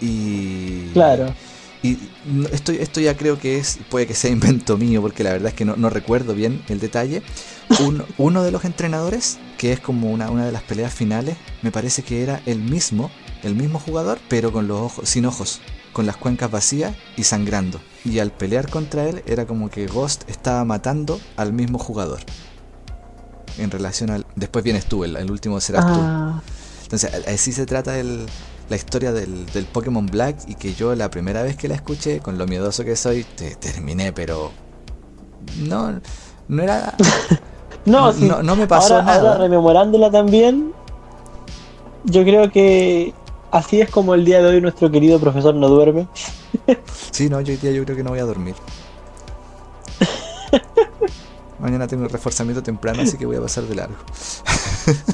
[0.00, 0.90] Y...
[0.92, 1.32] Claro.
[1.84, 1.98] Y
[2.52, 5.54] esto, esto ya creo que es, puede que sea invento mío, porque la verdad es
[5.54, 7.22] que no, no recuerdo bien el detalle.
[7.80, 11.70] Un- uno de los entrenadores, que es como una, una de las peleas finales, me
[11.70, 13.12] parece que era el mismo,
[13.44, 15.60] el mismo jugador, pero con los ojos, sin ojos,
[15.92, 17.80] con las cuencas vacías y sangrando.
[18.04, 22.18] Y al pelear contra él era como que Ghost estaba matando al mismo jugador.
[23.56, 24.26] En relación al...
[24.34, 26.00] Después vienes tú, el, el último serás tú.
[26.02, 26.42] Ah,
[26.82, 28.26] Entonces, así se trata el-
[28.68, 32.18] la historia del, del Pokémon Black y que yo la primera vez que la escuché,
[32.18, 34.50] con lo miedoso que soy, te terminé, pero
[35.68, 36.00] no,
[36.48, 36.96] no era...
[37.84, 38.24] no, sí.
[38.26, 39.18] no, no me pasó ahora, nada.
[39.32, 40.72] ahora rememorándola también,
[42.04, 43.12] yo creo que
[43.50, 46.06] así es como el día de hoy nuestro querido profesor no duerme.
[47.12, 48.54] Sí, no, yo hoy día yo creo que no voy a dormir.
[51.58, 53.94] Mañana tengo el reforzamiento temprano, así que voy a pasar de largo.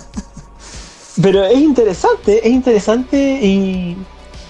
[1.23, 3.97] Pero es interesante, es interesante y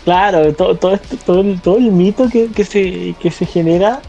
[0.04, 4.00] claro, todo, todo, esto- todo, el, todo el mito que, que se, que se genera.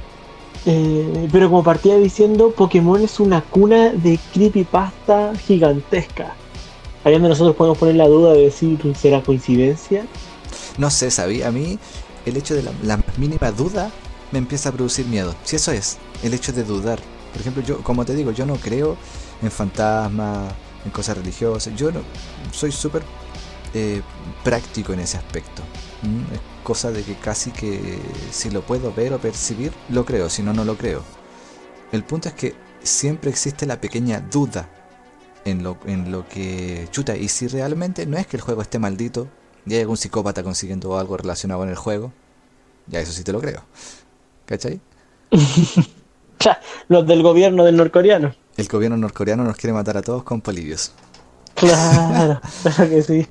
[0.65, 6.36] Eh, pero como partía diciendo, Pokémon es una cuna de creepypasta gigantesca.
[7.04, 10.06] Ahí donde nosotros podemos poner la duda de decir, ¿será coincidencia?
[10.78, 11.80] No sé, sabía, a mí
[12.26, 13.89] el hecho de la, mínima duda
[14.32, 15.34] me empieza a producir miedo.
[15.43, 17.00] Si eso es, el hecho de dudar.
[17.32, 18.98] Por ejemplo, yo, como te digo, yo no creo
[19.41, 21.74] en fantasmas, en cosas religiosas.
[21.76, 22.02] Yo no,
[22.52, 23.04] soy súper
[23.74, 24.02] eh,
[24.43, 25.62] práctico en ese aspecto.
[26.04, 26.24] ¿m?
[26.70, 30.54] Cosa de que casi que si lo puedo ver o percibir, lo creo, si no,
[30.54, 31.02] no lo creo.
[31.92, 32.54] El punto es que
[32.84, 34.70] siempre existe la pequeña duda
[35.46, 37.18] en lo, en lo que chuta.
[37.18, 39.28] Y si realmente no es que el juego esté maldito,
[39.66, 42.14] y hay algún psicópata consiguiendo algo relacionado con el juego,
[42.86, 43.64] ya eso sí te lo creo.
[44.46, 44.80] ¿Cachai?
[46.88, 48.36] Los del gobierno del norcoreano.
[48.58, 50.92] El gobierno norcoreano nos quiere matar a todos con polivios.
[51.56, 53.28] Claro, claro que sí.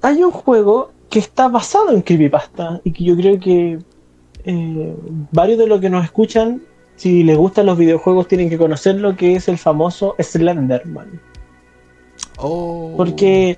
[0.00, 3.78] Hay un juego que está basado en creepypasta y que yo creo que
[4.44, 4.96] eh,
[5.30, 6.60] varios de los que nos escuchan,
[6.96, 11.20] si les gustan los videojuegos, tienen que conocerlo, que es el famoso Slenderman.
[12.38, 12.94] Oh.
[12.96, 13.56] Porque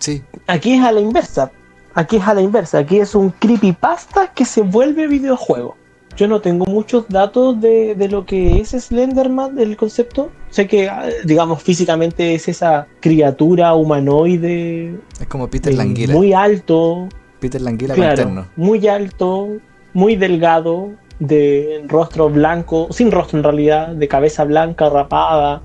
[0.00, 1.52] Sí, aquí es a la inversa.
[1.94, 5.76] Aquí es a la inversa, aquí es un creepypasta que se vuelve videojuego.
[6.20, 10.30] Yo no tengo muchos datos de, de lo que es Slenderman, el concepto.
[10.50, 16.12] Sé que, ah, digamos, físicamente es esa criatura humanoide Es como Peter Languila.
[16.12, 19.48] muy alto, Peter Languila claro, muy alto,
[19.94, 25.62] muy delgado, de rostro blanco, sin rostro en realidad, de cabeza blanca, rapada.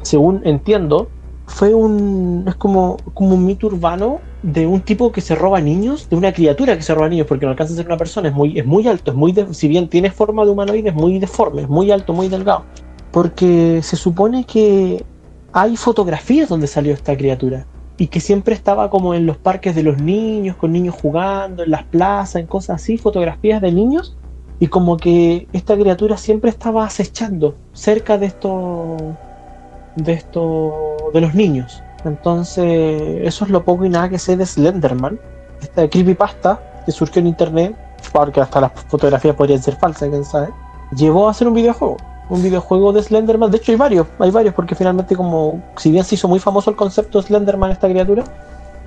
[0.00, 1.10] Según entiendo,
[1.44, 2.46] fue un.
[2.48, 6.32] es como, como un mito urbano de un tipo que se roba niños, de una
[6.32, 8.64] criatura que se roba niños, porque no alcanza a ser una persona, es muy, es
[8.66, 11.68] muy alto, es muy de- si bien tiene forma de humanoide, es muy deforme, es
[11.68, 12.64] muy alto, muy delgado.
[13.10, 15.04] Porque se supone que
[15.52, 19.82] hay fotografías donde salió esta criatura y que siempre estaba como en los parques de
[19.82, 24.16] los niños, con niños jugando, en las plazas, en cosas así, fotografías de niños,
[24.60, 29.00] y como que esta criatura siempre estaba acechando cerca de estos
[29.96, 30.72] de estos
[31.12, 31.82] de los niños.
[32.04, 35.18] Entonces, eso es lo poco y nada que sé de Slenderman,
[35.60, 37.76] esta creepypasta que surgió en internet,
[38.12, 40.48] porque hasta las fotografías podrían ser falsas, quién sabe,
[40.96, 41.96] llevó a hacer un videojuego.
[42.30, 46.04] Un videojuego de Slenderman, de hecho hay varios, hay varios, porque finalmente como, si bien
[46.04, 48.24] se hizo muy famoso el concepto de Slenderman, esta criatura,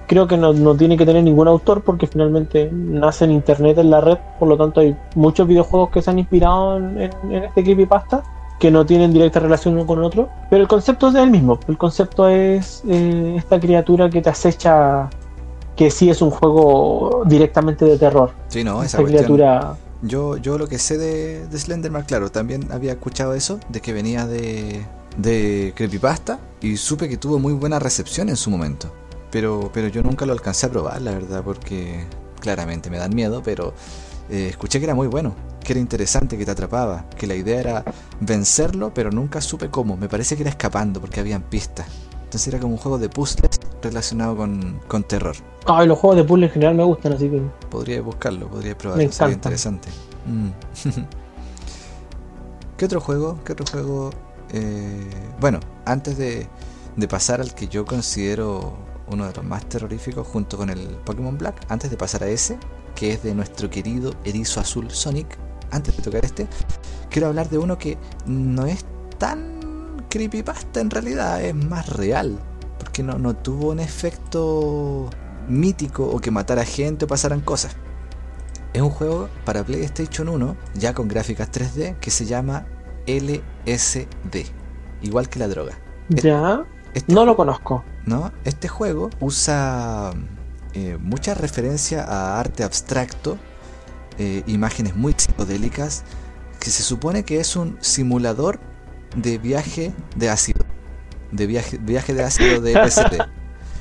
[0.07, 3.89] creo que no, no tiene que tener ningún autor porque finalmente nace en internet en
[3.89, 7.43] la red, por lo tanto hay muchos videojuegos que se han inspirado en, en- en
[7.45, 8.23] este creepypasta
[8.61, 11.59] que no tienen directa relación uno con el otro, pero el concepto es el mismo,
[11.67, 15.09] el concepto es eh, esta criatura que te acecha,
[15.75, 19.23] que sí es un juego directamente de terror, Sí, no, esa esta cuestión.
[19.25, 19.75] criatura...
[20.03, 23.93] Yo, yo lo que sé de, de Slenderman, claro, también había escuchado eso, de que
[23.93, 24.85] venía de,
[25.17, 28.91] de Creepypasta y supe que tuvo muy buena recepción en su momento.
[29.31, 32.05] Pero, pero yo nunca lo alcancé a probar, la verdad, porque
[32.39, 33.73] claramente me dan miedo, pero
[34.31, 37.59] eh, escuché que era muy bueno, que era interesante, que te atrapaba, que la idea
[37.59, 37.83] era
[38.21, 39.97] vencerlo, pero nunca supe cómo.
[39.97, 41.85] Me parece que era escapando, porque habían pistas.
[42.23, 45.35] Entonces era como un juego de puzzles relacionado con, con terror.
[45.65, 47.41] Ay, los juegos de puzzle en general me gustan, así que...
[47.69, 49.89] Podría buscarlo, podría probarlo, Me sería interesante.
[50.25, 50.49] Mm.
[52.77, 53.37] ¿Qué otro juego?
[53.43, 54.11] ¿Qué otro juego?
[54.53, 55.09] Eh,
[55.41, 56.47] bueno, antes de,
[56.95, 58.77] de pasar al que yo considero
[59.09, 62.57] uno de los más terroríficos junto con el Pokémon Black, antes de pasar a ese,
[63.01, 65.35] que es de nuestro querido erizo azul Sonic,
[65.71, 66.45] antes de tocar este,
[67.09, 68.85] quiero hablar de uno que no es
[69.17, 72.37] tan creepypasta en realidad, es más real,
[72.77, 75.09] porque no, no tuvo un efecto
[75.47, 77.75] mítico o que matara gente o pasaran cosas.
[78.71, 82.67] Es un juego para PlayStation 1, ya con gráficas 3D, que se llama
[83.07, 84.45] LSD,
[85.01, 85.73] igual que la droga.
[86.09, 87.83] Ya, Este no lo conozco.
[88.05, 88.31] ¿no?
[88.45, 90.13] Este juego usa
[90.73, 93.37] eh, mucha referencia a arte abstracto,
[94.17, 96.03] eh, imágenes muy psicodélicas,
[96.59, 98.59] que se supone que es un simulador
[99.15, 100.63] de viaje de ácido,
[101.31, 103.17] de viaje, viaje de ácido de LSD.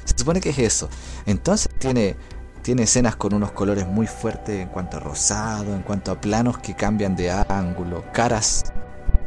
[0.04, 0.88] Se supone que es eso.
[1.26, 2.16] Entonces tiene,
[2.62, 6.58] tiene escenas con unos colores muy fuertes en cuanto a rosado, en cuanto a planos
[6.58, 8.72] que cambian de ángulo, caras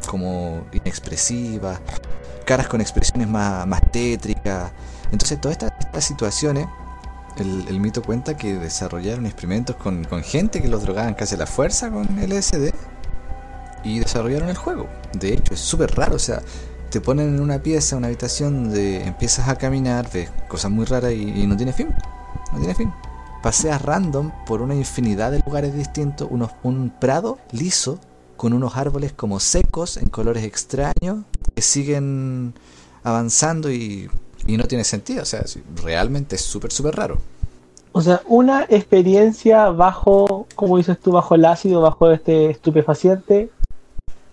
[0.08, 1.80] como inexpresivas,
[2.46, 4.72] caras con expresiones más, más tétricas.
[5.12, 6.68] Entonces todas estas, estas situaciones,
[7.38, 11.48] el, mito cuenta que desarrollaron experimentos con, con gente que los drogaban casi a la
[11.48, 12.74] fuerza con LSD
[13.84, 14.88] y desarrollaron el juego.
[15.14, 16.42] De hecho, es súper raro, o sea,
[16.90, 21.12] te ponen en una pieza, una habitación donde empiezas a caminar, ves cosas muy raras
[21.14, 21.90] y, y no tiene fin.
[22.52, 22.94] No tiene fin.
[23.42, 28.00] Paseas random por una infinidad de lugares distintos, unos, un prado liso
[28.38, 32.54] con unos árboles como secos en colores extraños que siguen
[33.04, 34.10] avanzando y,
[34.48, 35.24] y no tiene sentido.
[35.24, 35.44] O sea,
[35.84, 37.18] realmente es súper, súper raro.
[37.92, 43.50] O sea, una experiencia bajo, como dices tú, bajo el ácido, bajo este estupefaciente,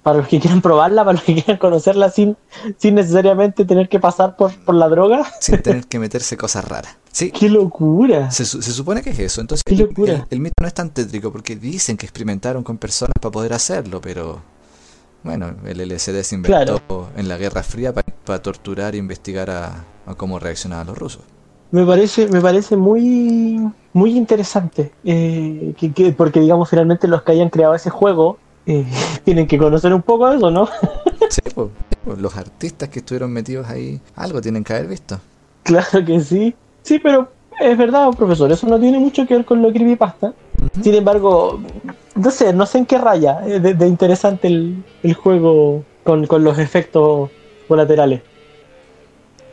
[0.03, 2.37] para los que quieran probarla, para los que quieran conocerla sin,
[2.79, 5.31] sin necesariamente tener que pasar por, por la droga.
[5.41, 6.97] Sin tener que meterse cosas raras.
[7.13, 8.31] Sí, ¡Qué locura!
[8.31, 9.43] Se, se supone que es eso.
[9.43, 10.15] Entonces, ¡Qué locura!
[10.15, 13.53] el- el mito no es tan tétrico porque dicen que experimentaron con personas para poder
[13.53, 14.41] hacerlo, pero
[15.23, 20.15] bueno, el LSD se inventó en la Guerra Fría para torturar e investigar a, a
[20.15, 21.23] cómo reaccionaban los rusos.
[21.73, 23.61] Me parece, me parece muy,
[23.93, 24.93] muy interesante.
[25.05, 28.85] eh, que, que- porque, digamos, finalmente los que hayan creado ese juego eh,
[29.25, 30.69] tienen que conocer un poco de eso, ¿no?
[31.31, 31.69] Sí, pues,
[32.05, 35.21] pues, los artistas que estuvieron metidos ahí, algo tienen que haber visto.
[35.63, 36.55] Claro que sí.
[36.83, 37.29] Sí, pero
[37.61, 40.29] es verdad, profesor, eso no tiene mucho que ver con lo creepypasta.
[40.29, 40.83] Ujú.
[40.83, 41.61] Sin embargo,
[42.17, 46.27] no sé, no sé en qué raya eh, de, de interesante el, el juego con,
[46.27, 47.31] con los efectos
[47.71, 48.21] colaterales.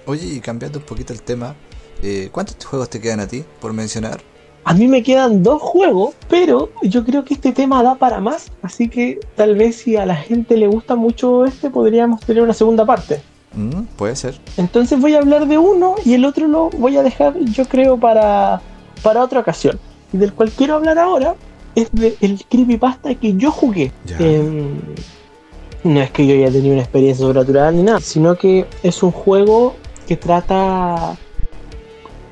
[0.08, 1.56] Oye, y cambiando un poquito el tema,
[2.02, 4.20] eh, ¿cuántos juegos te quedan a ti por mencionar?
[4.64, 8.52] A mí me quedan dos juegos, pero yo creo que este tema da para más,
[8.64, 12.54] así que tal vez si a la gente le gusta mucho este, podríamos tener una
[12.54, 13.22] segunda parte.
[13.54, 14.40] Mm, puede ser.
[14.58, 17.98] Entonces voy a hablar de uno y el otro lo voy a dejar, yo creo,
[17.98, 18.62] para,
[19.04, 19.80] para otra ocasión.
[20.12, 21.36] y del cual quiero hablar ahora
[21.76, 23.92] es del creepypasta que yo jugué.
[25.88, 29.12] No es que yo haya tenido una experiencia sobrenatural ni nada, sino que es un
[29.12, 31.18] juego que trata.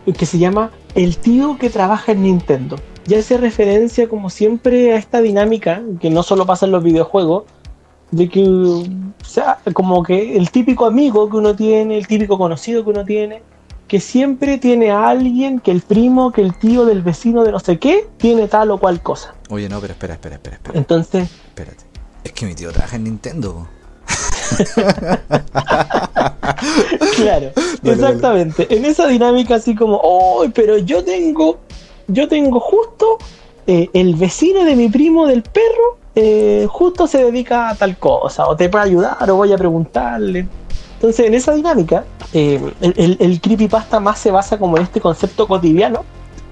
[0.05, 2.75] que se llama El tío que trabaja en Nintendo.
[3.05, 7.43] Ya hace referencia, como siempre, a esta dinámica que no solo pasa en los videojuegos,
[8.11, 8.83] de que, o
[9.25, 13.41] sea, como que el típico amigo que uno tiene, el típico conocido que uno tiene,
[13.87, 17.59] que siempre tiene a alguien, que el primo, que el tío del vecino de no
[17.59, 19.33] sé qué, tiene tal o cual cosa.
[19.49, 20.77] Oye, no, pero espera, espera, espera, espera.
[20.77, 21.84] Entonces, Espérate.
[22.25, 23.53] Es que mi tío trabaja en Nintendo.
[23.53, 23.67] po.
[27.15, 27.51] claro,
[27.83, 28.67] exactamente.
[28.75, 31.59] En esa dinámica así como, oh, pero yo tengo,
[32.07, 33.17] yo tengo justo
[33.67, 38.47] eh, el vecino de mi primo del perro, eh, justo se dedica a tal cosa,
[38.47, 40.47] o te puede ayudar, o voy a preguntarle.
[40.95, 45.01] Entonces, en esa dinámica, eh, el, el- el creepypasta más se basa como en este
[45.01, 46.03] concepto cotidiano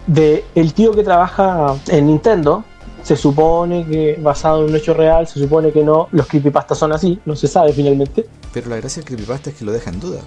[0.05, 2.63] de el tío que trabaja en Nintendo.
[3.03, 6.07] Se supone que basado en un hecho real, se supone que no.
[6.11, 8.25] Los creepypastas son así, no se sabe finalmente.
[8.53, 10.21] Pero la gracia del creepypasta es que lo deja en duda.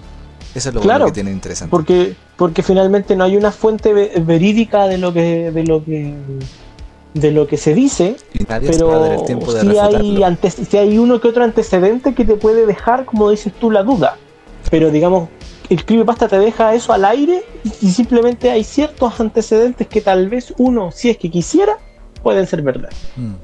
[0.54, 1.70] Eso es lo Claro, bueno que tiene interesante.
[1.70, 6.14] porque porque finalmente no hay una fuente ve- verídica de lo que de lo que
[7.14, 10.76] de lo que se dice y nadie pero el tiempo de sí hay antes sí
[10.76, 14.18] hay uno que otro antecedente que te puede dejar como dices tú la duda
[14.70, 15.30] pero digamos
[15.70, 17.42] el creepypasta te deja eso al aire
[17.80, 21.78] y simplemente hay ciertos antecedentes que tal vez uno si es que quisiera
[22.26, 23.34] pueden ser verdad Mm.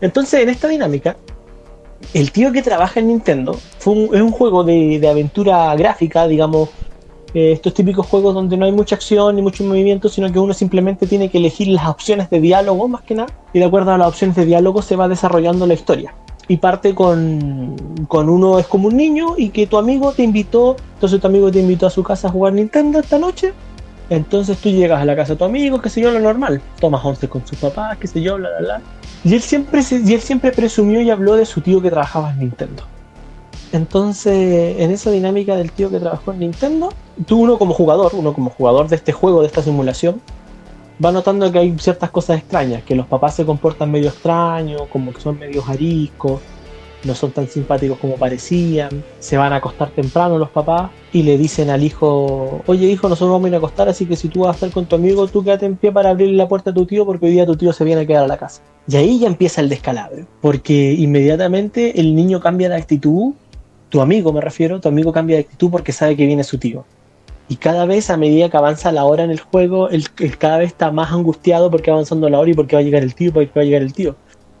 [0.00, 1.16] entonces, en esta dinámica,
[2.14, 6.28] el tío que trabaja en Nintendo fue un- es un juego de, de aventura gráfica,
[6.28, 6.68] digamos,
[7.34, 10.54] eh, estos típicos juegos donde no hay mucha acción ni mucho movimiento, sino que uno
[10.54, 13.98] simplemente tiene que elegir las opciones de diálogo más que nada, y de acuerdo a
[13.98, 16.14] las opciones de diálogo se va desarrollando la historia.
[16.46, 17.74] Y parte con,
[18.08, 21.50] con uno es como un niño y que tu amigo te invitó, entonces tu amigo
[21.50, 23.52] te invitó a su casa a jugar Nintendo esta noche.
[24.10, 26.62] Entonces tú llegas a la casa de tu amigo, qué sé yo, lo normal.
[26.80, 28.82] Tomas once con sus papás, qué sé yo, bla, bla, bla.
[29.24, 32.40] Y él siempre, y él siempre presumió y habló de su tío que trabajaba en
[32.40, 32.84] Nintendo.
[33.72, 36.88] Entonces, en esa dinámica del tío que trabajó en Nintendo,
[37.26, 40.22] tú uno como jugador, uno como jugador de este juego, de esta simulación,
[41.04, 45.12] va notando que hay ciertas cosas extrañas, que los papás se comportan medio extraños, como
[45.12, 46.40] que son medio ariscos,
[47.04, 51.38] no son tan simpáticos como parecían, se van a acostar temprano los papás y le
[51.38, 54.40] dicen al hijo, oye hijo, nosotros vamos a ir a acostar, así que si tú
[54.40, 56.74] vas a estar con tu amigo, tú quédate en pie para abrirle la puerta a
[56.74, 58.62] tu tío porque hoy día tu tío se viene a quedar a la casa.
[58.88, 63.34] Y ahí ya empieza el descalabro, porque inmediatamente el niño cambia de actitud,
[63.88, 66.84] tu amigo me refiero, tu amigo cambia de actitud porque sabe que viene su tío.
[67.50, 70.04] Y cada vez, a medida que avanza la hora en el juego, él,
[70.38, 73.02] cada vez está más angustiado porque va avanzando la hora y porque va a llegar
[73.02, 74.16] el tío, porque va a llegar el tío.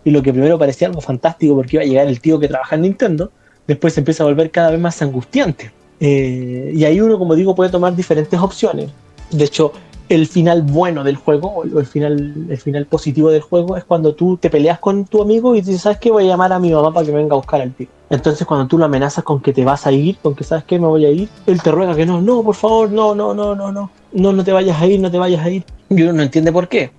[0.08, 2.76] Y lo que primero parecía algo fantástico porque iba a llegar el tío que trabaja
[2.76, 3.30] en Nintendo,
[3.66, 5.70] después se empieza a volver cada vez más angustiante.
[6.00, 8.88] Eh, y ahí uno, como digo, puede tomar diferentes opciones.
[9.30, 9.70] De hecho,
[10.08, 14.14] el final bueno del juego, o el final, el final positivo del juego, es cuando
[14.14, 16.10] tú te peleas con tu amigo y dices, ¿sabes qué?
[16.10, 17.88] Voy a llamar a mi mamá para que me venga a buscar al tío.
[18.08, 20.78] Entonces, cuando tú lo amenazas con que te vas a ir, con que sabes qué,
[20.78, 23.54] me voy a ir, él te ruega que no, no, por favor, no, no, no,
[23.54, 25.64] no, no, no, no te vayas a ir, no te vayas a ir.
[25.90, 26.92] Y uno no entiende por qué.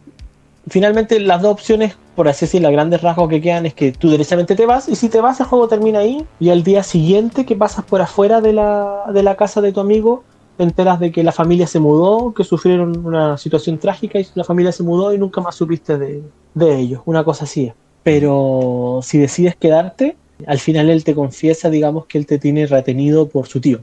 [0.70, 4.10] Finalmente, las dos opciones, por así decirlo, a grandes rasgos que quedan es que tú
[4.10, 6.26] directamente te vas y si te vas, el juego termina ahí.
[6.38, 9.80] Y al día siguiente que pasas por afuera de la, de la casa de tu
[9.80, 10.26] amigo,
[10.58, 14.44] te enteras de que la familia se mudó, que sufrieron una situación trágica y la
[14.44, 16.22] familia se mudó y nunca más supiste de,
[16.56, 17.02] de ellos.
[17.06, 17.72] Una cosa así.
[18.04, 23.30] Pero si decides quedarte, al final él te confiesa, digamos, que él te tiene retenido
[23.30, 23.80] por su tío.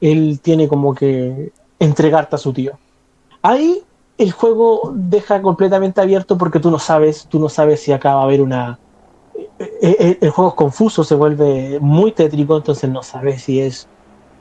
[0.00, 1.50] Él tiene como que
[1.80, 2.78] entregarte a su tío.
[3.42, 3.82] Ahí
[4.18, 8.22] el juego deja completamente abierto porque tú no sabes, tú no sabes si acá va
[8.22, 8.78] a haber una...
[9.58, 13.88] eh, eh, El juego es confuso, se vuelve muy tétrico, entonces no sabes si es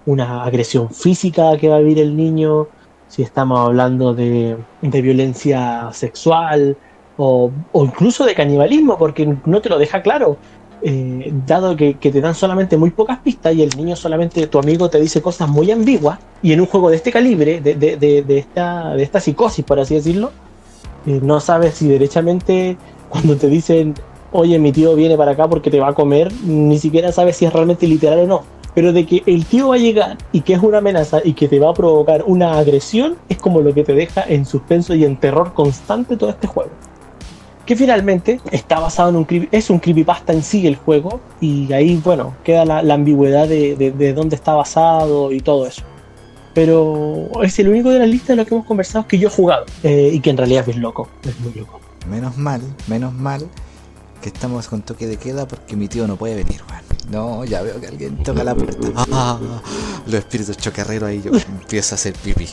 [0.06, 2.68] una agresión física que va a vivir el niño,
[3.08, 6.78] si estamos hablando de, violencia sexual
[7.18, 10.38] o incluso de canibalismo, porque no te lo deja claro.
[10.88, 14.88] Eh, dado que, te dan solamente muy pocas pistas y el niño solamente, tu amigo
[14.88, 18.22] te dice cosas muy ambiguas, y en un juego de este calibre, de, de, de,
[18.22, 20.30] de esta, de esta psicosis, por así decirlo,
[21.08, 22.78] eh, no sabes si derechamente
[23.10, 23.96] cuando te dicen,
[24.32, 27.46] oye, mi tío viene para acá porque te va a comer, ni siquiera sabes si
[27.46, 28.44] es realmente literal o no.
[28.76, 31.48] Pero de que el tío va a llegar y que es una amenaza y que
[31.48, 35.04] te va a provocar una agresión, es como lo que te deja en suspenso y
[35.04, 36.70] en terror constante todo este juego
[37.66, 41.72] que finalmente está basado en un creepy, es un creepypasta en sí el juego y
[41.74, 45.82] ahí bueno queda la, la ambigüedad de, de, de, dónde está basado y todo eso.
[46.54, 49.32] Pero es el único de la lista de lo que hemos conversado que yo he
[49.32, 51.80] jugado eh, y que en realidad es bien loco es muy loco.
[52.10, 53.48] Menos mal menos mal
[54.22, 56.84] que estamos con toque de queda porque mi tío no puede venir man.
[57.10, 58.78] no ya veo que alguien toca la puerta.
[59.12, 59.40] Ah,
[60.06, 62.48] los espíritus chocarreros ahí yo empiezo a hacer pipí.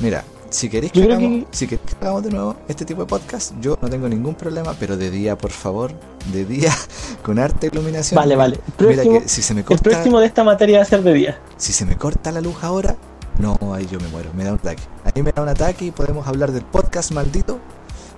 [0.00, 3.06] Mira Si queréis que, hagamos, que- si queréis que hagamos de nuevo este tipo de
[3.06, 5.92] podcast, yo no tengo ningún problema, pero de día, por favor,
[6.32, 6.72] de día,
[7.22, 8.16] con harta iluminación.
[8.16, 8.60] Vale, vale.
[8.78, 11.14] Mira próximo, que si se me el próximo de esta materia va a ser de
[11.14, 11.40] día.
[11.56, 12.96] si se me corta la luz ahora,
[13.38, 14.82] no, ahí yo me muero, me da un ataque.
[15.04, 17.58] Ahí me da un ataque y podemos hablar del podcast maldito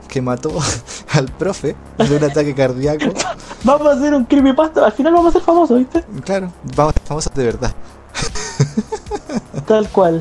[0.09, 0.51] que mató
[1.13, 3.13] al profe de un ataque cardíaco.
[3.65, 4.85] Vamos a hacer un creepypasta.
[4.85, 6.05] Al final vamos a ser famosos, ¿viste?
[6.25, 7.75] Claro, vamos a ser famosos de verdad.
[9.67, 10.21] Tal cual.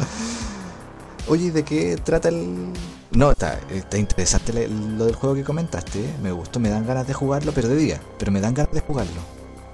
[1.28, 2.74] Oye, ¿y ¿de qué trata el...?
[3.12, 6.14] No, está, está interesante lo del juego que comentaste, ¿eh?
[6.22, 8.82] me gustó, me dan ganas de jugarlo, pero de día, pero me dan ganas de
[8.82, 9.22] jugarlo.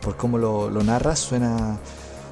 [0.01, 1.79] Por cómo lo, lo narras suena,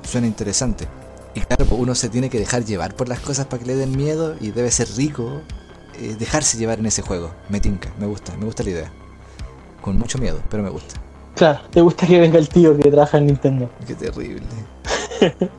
[0.04, 0.88] suena interesante.
[1.34, 3.76] Y claro, pues uno se tiene que dejar llevar por las cosas para que le
[3.76, 5.42] den miedo y debe ser rico
[6.00, 7.32] eh, dejarse llevar en ese juego.
[7.50, 8.92] Me tinca, me gusta, me gusta la idea.
[9.82, 10.96] Con mucho miedo, pero me gusta.
[11.36, 13.70] Claro, te gusta que venga el tío que trabaja en Nintendo.
[13.86, 14.42] Qué terrible.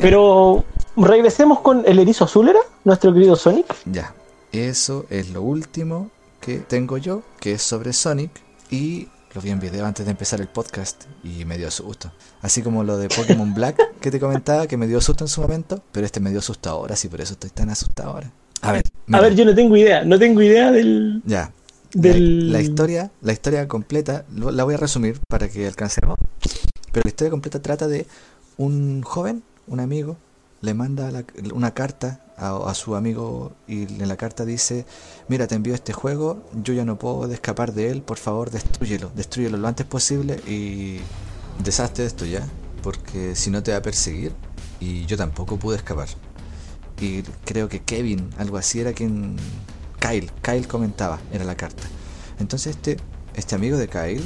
[0.00, 0.64] Pero
[0.96, 2.58] regresemos con el erizo azul, ¿era?
[2.84, 3.66] Nuestro querido Sonic.
[3.86, 4.14] Ya,
[4.52, 6.10] eso es lo último
[6.40, 8.30] que tengo yo, que es sobre Sonic.
[8.70, 12.12] Y lo vi en video antes de empezar el podcast y me dio susto.
[12.42, 15.40] Así como lo de Pokémon Black que te comentaba, que me dio susto en su
[15.40, 18.30] momento, pero este me dio susto ahora, sí, por eso estoy tan asustado ahora.
[18.60, 20.04] A ver, A ver, yo no tengo idea.
[20.04, 21.22] No tengo idea del.
[21.24, 21.52] ya.
[21.92, 26.16] del- La, la historia, la historia completa, lo- la voy a resumir para que alcancemos.
[26.92, 28.06] Pero la historia completa trata de
[28.56, 30.16] un joven, un amigo,
[30.64, 31.10] le manda
[31.52, 34.86] una carta a, a su amigo y en la carta dice,
[35.28, 39.10] mira, te envío este juego, yo ya no puedo escapar de él, por favor, destruyelo,
[39.14, 41.00] destruyelo lo antes posible y
[41.62, 42.46] deshazte de esto ya,
[42.82, 44.32] porque si no te va a perseguir
[44.80, 46.08] y yo tampoco pude escapar.
[47.00, 49.36] Y creo que Kevin, algo así, era quien...
[50.00, 51.82] Kyle, Kyle comentaba, era la carta.
[52.38, 52.98] Entonces este,
[53.34, 54.24] este amigo de Kyle,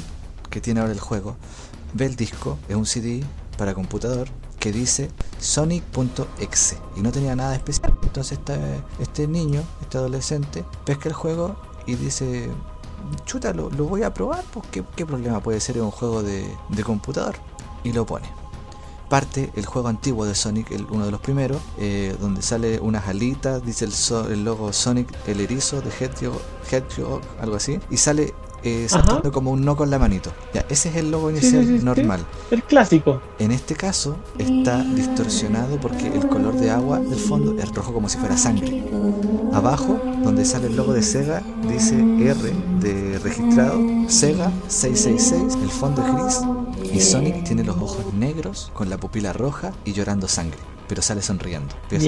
[0.49, 1.37] que tiene ahora el juego,
[1.93, 3.23] ve el disco, es un CD
[3.57, 4.27] para computador,
[4.59, 7.93] que dice Sonic.exe y no tenía nada especial.
[8.03, 8.57] Entonces este,
[8.99, 11.55] este niño, este adolescente, pesca el juego
[11.85, 12.49] y dice,
[13.25, 16.45] chuta, lo, voy a probar, pues ¿qué, qué problema puede ser en un juego de,
[16.69, 17.35] de computador.
[17.83, 18.29] Y lo pone.
[19.07, 23.07] Parte el juego antiguo de Sonic, el, uno de los primeros, eh, donde sale unas
[23.07, 26.39] alitas, dice el, so- el logo Sonic, el erizo de Hedgehog,
[26.69, 30.31] Hedgehog, algo así, y sale eh, saltando como un no con la manito.
[30.53, 31.85] Ya, ese es el logo inicial sí, sí, sí.
[31.85, 32.25] normal.
[32.51, 33.21] El clásico.
[33.39, 38.09] En este caso está distorsionado porque el color de agua del fondo es rojo como
[38.09, 38.83] si fuera sangre.
[39.53, 46.05] Abajo, donde sale el logo de Sega, dice R de registrado, Sega 666, el fondo
[46.05, 50.59] es gris y Sonic tiene los ojos negros con la pupila roja y llorando sangre,
[50.89, 51.73] pero sale sonriendo.
[51.83, 52.05] Empieza-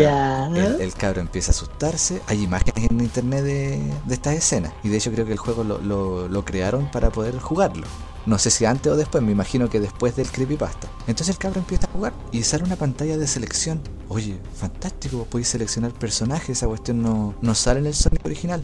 [0.76, 2.22] el, el cabro empieza a asustarse.
[2.28, 4.74] Hay imágenes en internet de, de estas escenas.
[4.84, 7.88] Y de hecho creo que el juego lo, lo- lo crearon para poder jugarlo.
[8.26, 10.88] No sé si antes o después, me imagino que después del creepypasta.
[11.08, 13.82] Entonces el cabro empieza a jugar y sale una pantalla de selección.
[14.10, 18.62] Oye, fantástico, podéis seleccionar personajes, esa cuestión no, no sale en el Sonic original.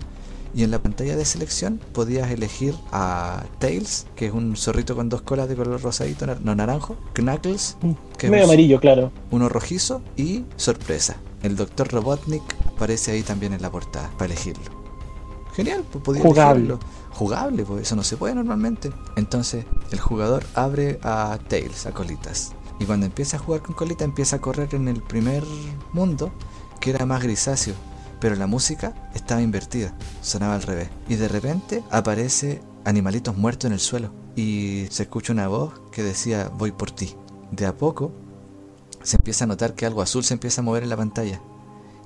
[0.57, 5.07] Y en la pantalla de selección podías elegir a Tails, que es un zorrito con
[5.07, 7.77] dos colas de color rosadito, no naranjo, Knuckles,
[8.17, 9.11] que es Medio un- amarillo, claro.
[9.29, 11.17] uno rojizo y sorpresa.
[11.43, 11.89] El Dr.
[11.93, 12.41] Robotnik
[12.75, 14.63] aparece ahí también en la portada para elegirlo.
[15.55, 16.63] Genial, pues podía Jugable.
[16.65, 16.79] elegirlo.
[17.11, 18.91] Jugable, pues eso no se puede normalmente.
[19.15, 22.53] Entonces el jugador abre a Tails, a Colitas.
[22.79, 25.43] Y cuando empieza a jugar con Colita empieza a correr en el primer
[25.93, 26.31] mundo,
[26.79, 27.75] que era más grisáceo.
[28.19, 30.89] Pero la música estaba invertida, sonaba al revés.
[31.07, 34.11] Y de repente aparece animalitos muertos en el suelo.
[34.35, 37.15] Y se escucha una voz que decía, voy por ti.
[37.51, 38.11] De a poco
[39.03, 41.41] se empieza a notar que algo azul se empieza a mover en la pantalla.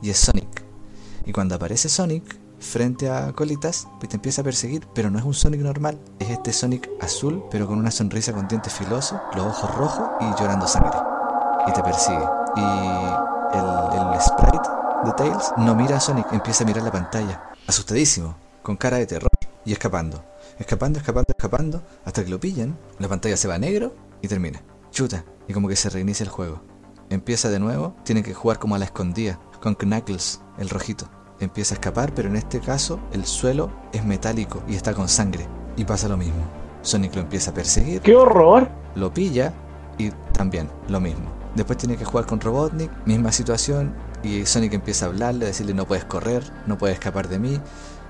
[0.02, 0.64] Y es Sonic.
[1.26, 5.26] Y cuando aparece Sonic frente a Colitas, pues te empieza a perseguir, pero no es
[5.26, 9.46] un Sonic normal, es este Sonic azul, pero con una sonrisa con dientes filosos, los
[9.46, 10.98] ojos rojos y llorando sangre.
[11.68, 12.26] Y te persigue.
[12.56, 17.52] Y el, el sprite de Tails no mira a Sonic, empieza a mirar la pantalla,
[17.68, 19.32] asustadísimo, con cara de terror,
[19.66, 20.24] y escapando.
[20.60, 24.62] Escapando, escapando, escapando, hasta que lo pillan, la pantalla se va a negro y termina.
[24.92, 26.62] Chuta, y como que se reinicia el juego.
[27.10, 31.10] Empieza de nuevo, tiene que jugar como a la escondida, con Knuckles, el rojito.
[31.40, 35.48] Empieza a escapar, pero en este caso el suelo es metálico y está con sangre.
[35.78, 36.44] Y pasa lo mismo.
[36.84, 38.70] Sonic lo empieza a perseguir, ¡Qué horror!
[38.96, 39.54] lo pilla
[39.98, 41.32] y también lo mismo.
[41.56, 43.94] Después tiene que jugar con Robotnik, misma situación,
[44.24, 47.60] y Sonic empieza a hablarle, a decirle no puedes correr, no puedes escapar de mí.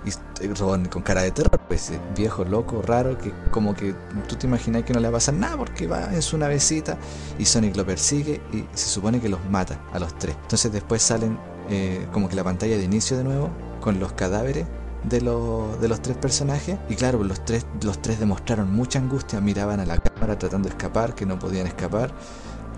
[0.03, 3.93] Y Robotnik con cara de terror, pues ese viejo, loco, raro, que como que
[4.27, 6.97] tú te imaginas que no le va a pasar nada porque va en su navecita
[7.37, 10.35] y Sonic lo persigue y se supone que los mata a los tres.
[10.41, 11.37] Entonces después salen
[11.69, 14.65] eh, como que la pantalla de inicio de nuevo con los cadáveres
[15.03, 19.39] de, los de los tres personajes y claro, los tres, los tres demostraron mucha angustia,
[19.39, 22.11] miraban a la cámara tratando de escapar, que no podían escapar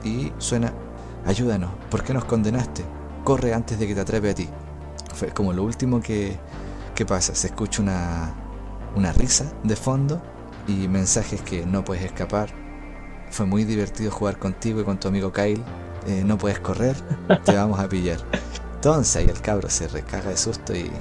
[0.03, 0.73] y suena,
[1.25, 2.83] ayúdanos, ¿por qué nos condenaste?
[3.23, 4.49] Corre antes de que te atrape a ti.
[5.13, 6.37] Fue como lo último que,
[6.95, 7.35] que pasa.
[7.35, 8.33] Se escucha una,
[8.95, 10.21] una risa de fondo
[10.67, 12.49] y mensajes que no puedes escapar.
[13.29, 15.63] Fue muy divertido jugar contigo y con tu amigo Kyle.
[16.07, 16.95] Eh, no puedes correr,
[17.45, 18.17] te vamos a pillar.
[18.75, 20.91] Entonces ahí el cabro se recaga de susto y,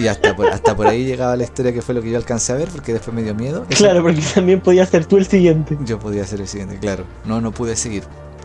[0.00, 2.52] y hasta, por, hasta por ahí llegaba la historia que fue lo que yo alcancé
[2.52, 3.64] a ver porque después me dio miedo.
[3.68, 5.78] Claro, porque también podía ser tú el siguiente.
[5.84, 7.04] Yo podía ser el siguiente, claro.
[7.24, 8.02] No, no pude seguir.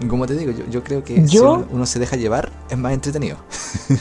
[0.07, 2.93] Como te digo, yo, yo creo que si uno, uno se deja llevar, es más
[2.93, 3.37] entretenido.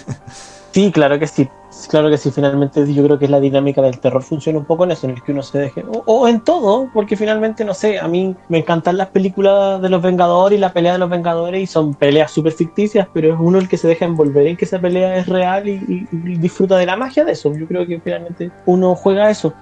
[0.72, 1.46] Sí, claro que sí.
[1.90, 4.92] Claro que sí, finalmente yo creo que la dinámica del terror funciona un poco en
[4.92, 5.84] eso, en el que uno se deje.
[5.86, 9.90] O, o en todo, porque finalmente, no sé, a mí me encantan las películas de
[9.90, 13.36] los Vengadores y la pelea de los Vengadores y son peleas súper ficticias, pero es
[13.38, 16.36] uno el que se deja envolver en que esa pelea es real y, y- y
[16.38, 17.52] disfruta de la magia de eso.
[17.54, 19.52] Yo creo que finalmente uno juega a eso.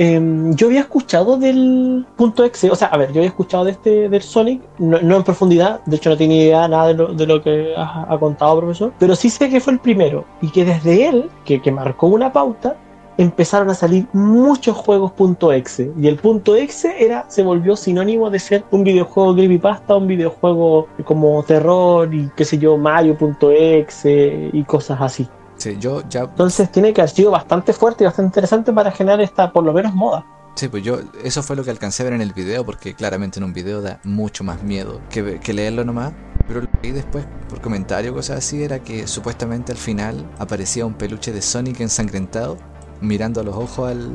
[0.00, 3.72] Em, yo había escuchado del punto exe, o sea, a ver, yo había escuchado de
[3.72, 7.26] este del Sonic, no, en profundidad, de hecho no tenía idea nada de lo, de
[7.26, 11.08] lo que ha, contado profesor, pero sí sé que fue el primero y que desde
[11.08, 12.76] él, que, que marcó una pauta,
[13.16, 18.30] empezaron a salir muchos juegos punto exe y el punto exe era se volvió sinónimo
[18.30, 23.50] de ser un videojuego creepypasta, un videojuego como terror y qué sé yo, Mario punto
[23.50, 25.28] exe y cosas así.
[25.58, 26.22] Sí, yo ya.
[26.22, 29.72] Entonces tiene que haber sido bastante fuerte y bastante interesante para generar esta, por lo
[29.72, 30.24] menos, moda.
[30.54, 30.98] Sí, pues yo.
[31.22, 33.82] Eso fue lo que alcancé a ver en el video, porque claramente en un video
[33.82, 36.12] da mucho más miedo que leerlo nomás.
[36.48, 40.86] Pero lo que vi después, por comentario, cosas así, era que supuestamente al final aparecía
[40.86, 42.56] un peluche de Sonic ensangrentado,
[43.02, 44.10] mirando a los ojos al.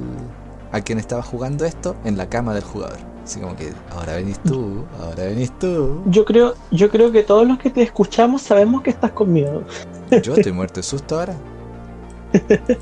[0.71, 2.97] a quien estaba jugando esto en la cama del jugador.
[3.23, 6.01] Así como que, ahora venís tú, ahora venís tú.
[6.07, 9.63] Yo creo, yo creo que todos los que te escuchamos sabemos que estás con miedo.
[10.21, 11.35] Yo estoy muerto de susto ahora.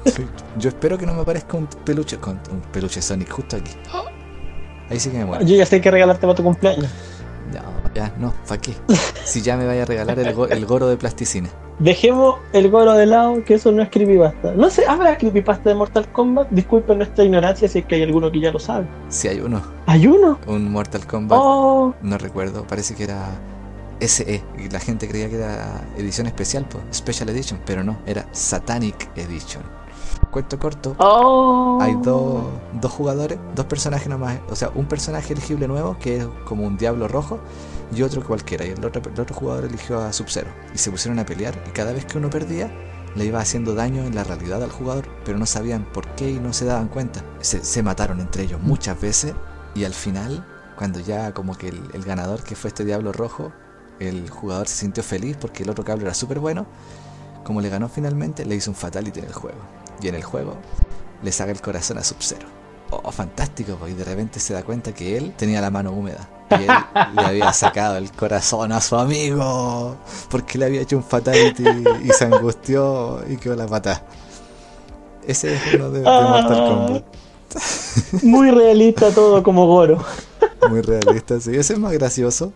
[0.06, 0.26] Sí,
[0.58, 3.72] Yo espero que no me aparezca un peluche con un peluche Sonic justo aquí.
[4.90, 5.44] Ahí sí que me muero.
[5.46, 6.88] Yo ya sé que regalarte para tu cumpleaños.
[7.54, 7.60] No,
[7.94, 8.74] ya, no, ¿para qué?
[9.26, 11.50] Si ya me vaya a regalar el, go- el goro de plasticina.
[11.80, 14.54] Dejemos el goro de lado, que eso no es creepypasta.
[14.54, 16.50] No sé, ¿habrá creepypasta de Mortal Kombat?
[16.52, 18.86] Disculpen nuestra ignorancia si es que hay alguno que ya lo sabe.
[19.10, 20.40] Si hay uno, ¿Hay uno?
[20.48, 23.26] un Mortal Kombat, Oh, no recuerdo, parece que era
[24.02, 24.44] SE.
[24.58, 29.10] Y la gente creía que era edición especial, pues, Special Edition, pero no, era Satanic
[29.16, 29.64] Edition.
[30.30, 31.80] Cuento corto, oh.
[31.82, 32.44] hay dos,
[32.80, 36.78] dos jugadores, dos personajes nomás, o sea, un personaje elegible nuevo que es como un
[36.78, 37.40] diablo rojo
[37.94, 38.66] y otro cualquiera.
[38.66, 41.62] Y el otro, el otro jugador eligió a Sub-Zero y se pusieron a pelear.
[41.68, 42.72] Y cada vez que uno perdía,
[43.16, 46.40] le iba haciendo daño en la realidad al jugador, pero no sabían por qué y
[46.40, 47.24] no se daban cuenta.
[47.42, 49.34] Se, se mataron entre ellos muchas veces
[49.76, 50.46] y al final,
[50.78, 53.52] cuando ya como que el, el ganador que fue este diablo rojo,
[54.08, 56.66] el jugador se sintió feliz porque el otro cable era súper bueno.
[57.44, 59.60] Como le ganó finalmente, le hizo un fatality en el juego.
[60.02, 60.56] Y en el juego
[61.24, 62.48] le saca el corazón a Sub-Zero.
[62.90, 66.28] Oh, fantástico, y de repente se da cuenta que él tenía la mano húmeda.
[66.52, 66.70] Y él
[67.16, 69.96] le había sacado el corazón a su amigo.
[70.30, 71.64] Porque le había hecho un fatality
[72.04, 74.04] y se angustió y quedó la pata.
[75.26, 77.04] Ese es uno de, de Mortal Kombat.
[78.24, 80.04] Muy realista todo como goro.
[80.70, 81.56] Muy realista, sí.
[81.56, 82.54] Ese es más gracioso.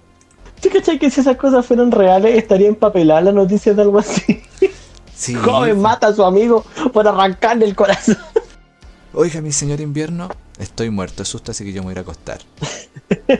[0.76, 4.43] ¿Tú cachai que si esas cosas fueran reales estaría empapelada la noticia de algo así?
[5.15, 5.34] Sí.
[5.41, 8.17] Joven mata a su amigo por arrancarle el corazón.
[9.13, 10.28] Oiga, mi señor invierno,
[10.59, 12.39] estoy muerto de susto, así que yo me voy a ir a acostar.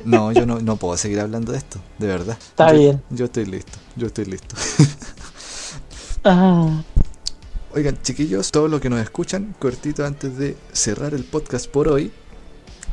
[0.06, 2.38] No, yo no, no puedo seguir hablando de esto, de verdad.
[2.40, 3.04] Está Yo- bien.
[3.10, 4.56] Yo estoy listo, yo estoy listo.
[6.24, 6.82] Ah,
[7.74, 12.14] Oigan, chiquillos, todo lo que nos escuchan, cortito antes de cerrar el podcast por hoy,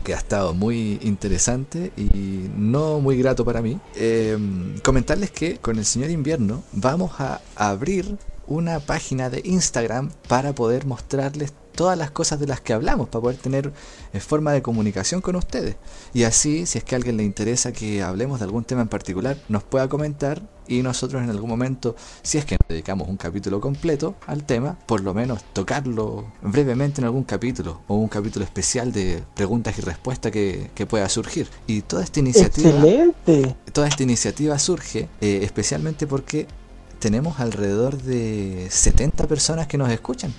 [0.03, 4.36] que ha estado muy interesante y no muy grato para mí, eh,
[4.82, 10.86] comentarles que con el señor invierno vamos a abrir una página de Instagram para poder
[10.86, 13.72] mostrarles todas las cosas de las que hablamos, para poder tener
[14.12, 15.76] eh, forma de comunicación con ustedes.
[16.14, 18.88] Y así, si es que a alguien le interesa que hablemos de algún tema en
[18.88, 23.16] particular, nos pueda comentar y nosotros en algún momento, si es que nos dedicamos un
[23.16, 28.44] capítulo completo al tema, por lo menos tocarlo brevemente en algún capítulo o un capítulo
[28.44, 31.48] especial de preguntas y respuestas que, que pueda surgir.
[31.66, 33.56] Y toda esta iniciativa excelente.
[33.72, 36.46] toda esta iniciativa surge eh, especialmente porque
[36.98, 40.32] tenemos alrededor de 70 personas que nos escuchan.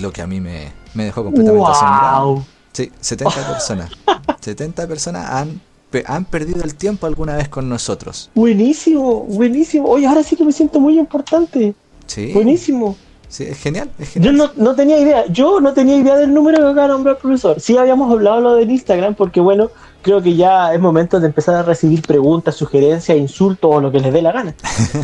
[0.00, 2.26] Lo que a mí me, me dejó completamente asombrado.
[2.34, 2.44] Wow.
[2.72, 3.90] Sí, 70 personas.
[4.40, 5.60] 70 personas han,
[6.06, 8.30] han perdido el tiempo alguna vez con nosotros.
[8.34, 9.88] Buenísimo, buenísimo.
[9.88, 11.74] Oye, ahora sí que me siento muy importante.
[12.06, 12.96] Sí, Buenísimo.
[13.34, 16.58] Sí, es genial, es Yo no, no tenía idea, yo no tenía idea del número
[16.58, 17.60] que acaba de nombrar el profesor.
[17.60, 19.70] Sí habíamos hablado lo del Instagram porque bueno,
[20.02, 23.98] creo que ya es momento de empezar a recibir preguntas, sugerencias, insultos o lo que
[23.98, 24.54] les dé la gana.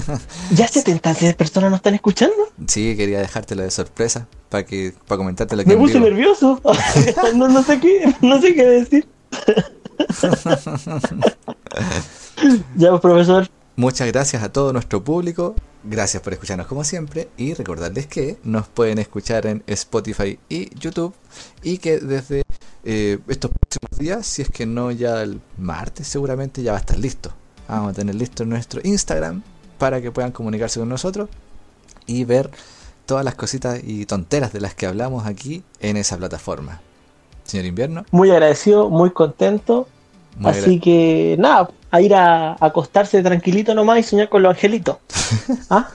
[0.54, 2.36] ¿Ya 70 personas nos están escuchando?
[2.66, 6.06] Sí, quería dejártelo de sorpresa para que para comentarte lo que Me puse vivo.
[6.06, 6.60] nervioso.
[7.34, 9.08] no, no sé qué, no sé qué decir.
[12.76, 17.54] ya pues profesor, Muchas gracias a todo nuestro público Gracias por escucharnos como siempre y
[17.54, 21.14] recordarles que nos pueden escuchar en Spotify y YouTube
[21.62, 22.42] y que desde
[22.84, 26.80] eh, estos próximos días, si es que no ya el martes seguramente ya va a
[26.80, 27.32] estar listo.
[27.66, 29.42] Vamos a tener listo nuestro Instagram
[29.78, 31.30] para que puedan comunicarse con nosotros
[32.06, 32.50] y ver
[33.06, 36.82] todas las cositas y tonteras de las que hablamos aquí en esa plataforma.
[37.44, 38.04] Señor Invierno.
[38.10, 39.88] Muy agradecido, muy contento.
[40.36, 44.50] muy Así que nada, a ir a, a acostarse tranquilito nomás y soñar con los
[44.54, 44.98] angelitos.
[45.70, 45.88] ¿Ah?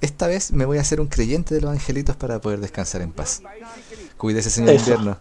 [0.00, 3.12] Esta vez me voy a hacer un creyente de los angelitos para poder descansar en
[3.12, 3.42] paz.
[4.16, 4.90] Cuídese, señor Eso.
[4.92, 5.18] Invierno.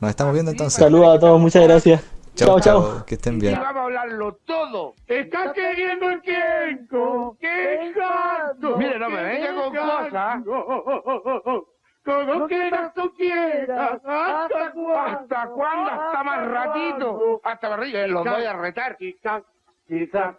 [0.00, 0.78] Nos estamos viendo entonces.
[0.78, 2.00] Saludos a todos, muchas gracias.
[2.36, 3.04] Chao, Chao.
[3.06, 3.54] Que estén Y bien.
[3.54, 4.94] vamos a hablarlo todo.
[5.06, 7.36] Está queriendo el tiempo.
[7.40, 8.76] Quejando.
[8.76, 10.42] Mire, no me venga con cosas.
[12.10, 14.00] Como quieras tú quieras.
[14.04, 14.98] ¿Hasta cuándo?
[14.98, 15.90] ¿Hasta cuándo?
[15.90, 17.40] Hasta más ratito.
[17.44, 18.06] Hasta más ratito.
[18.08, 18.96] Los voy a retar.
[18.96, 19.42] Quizás,
[19.86, 20.34] quizás,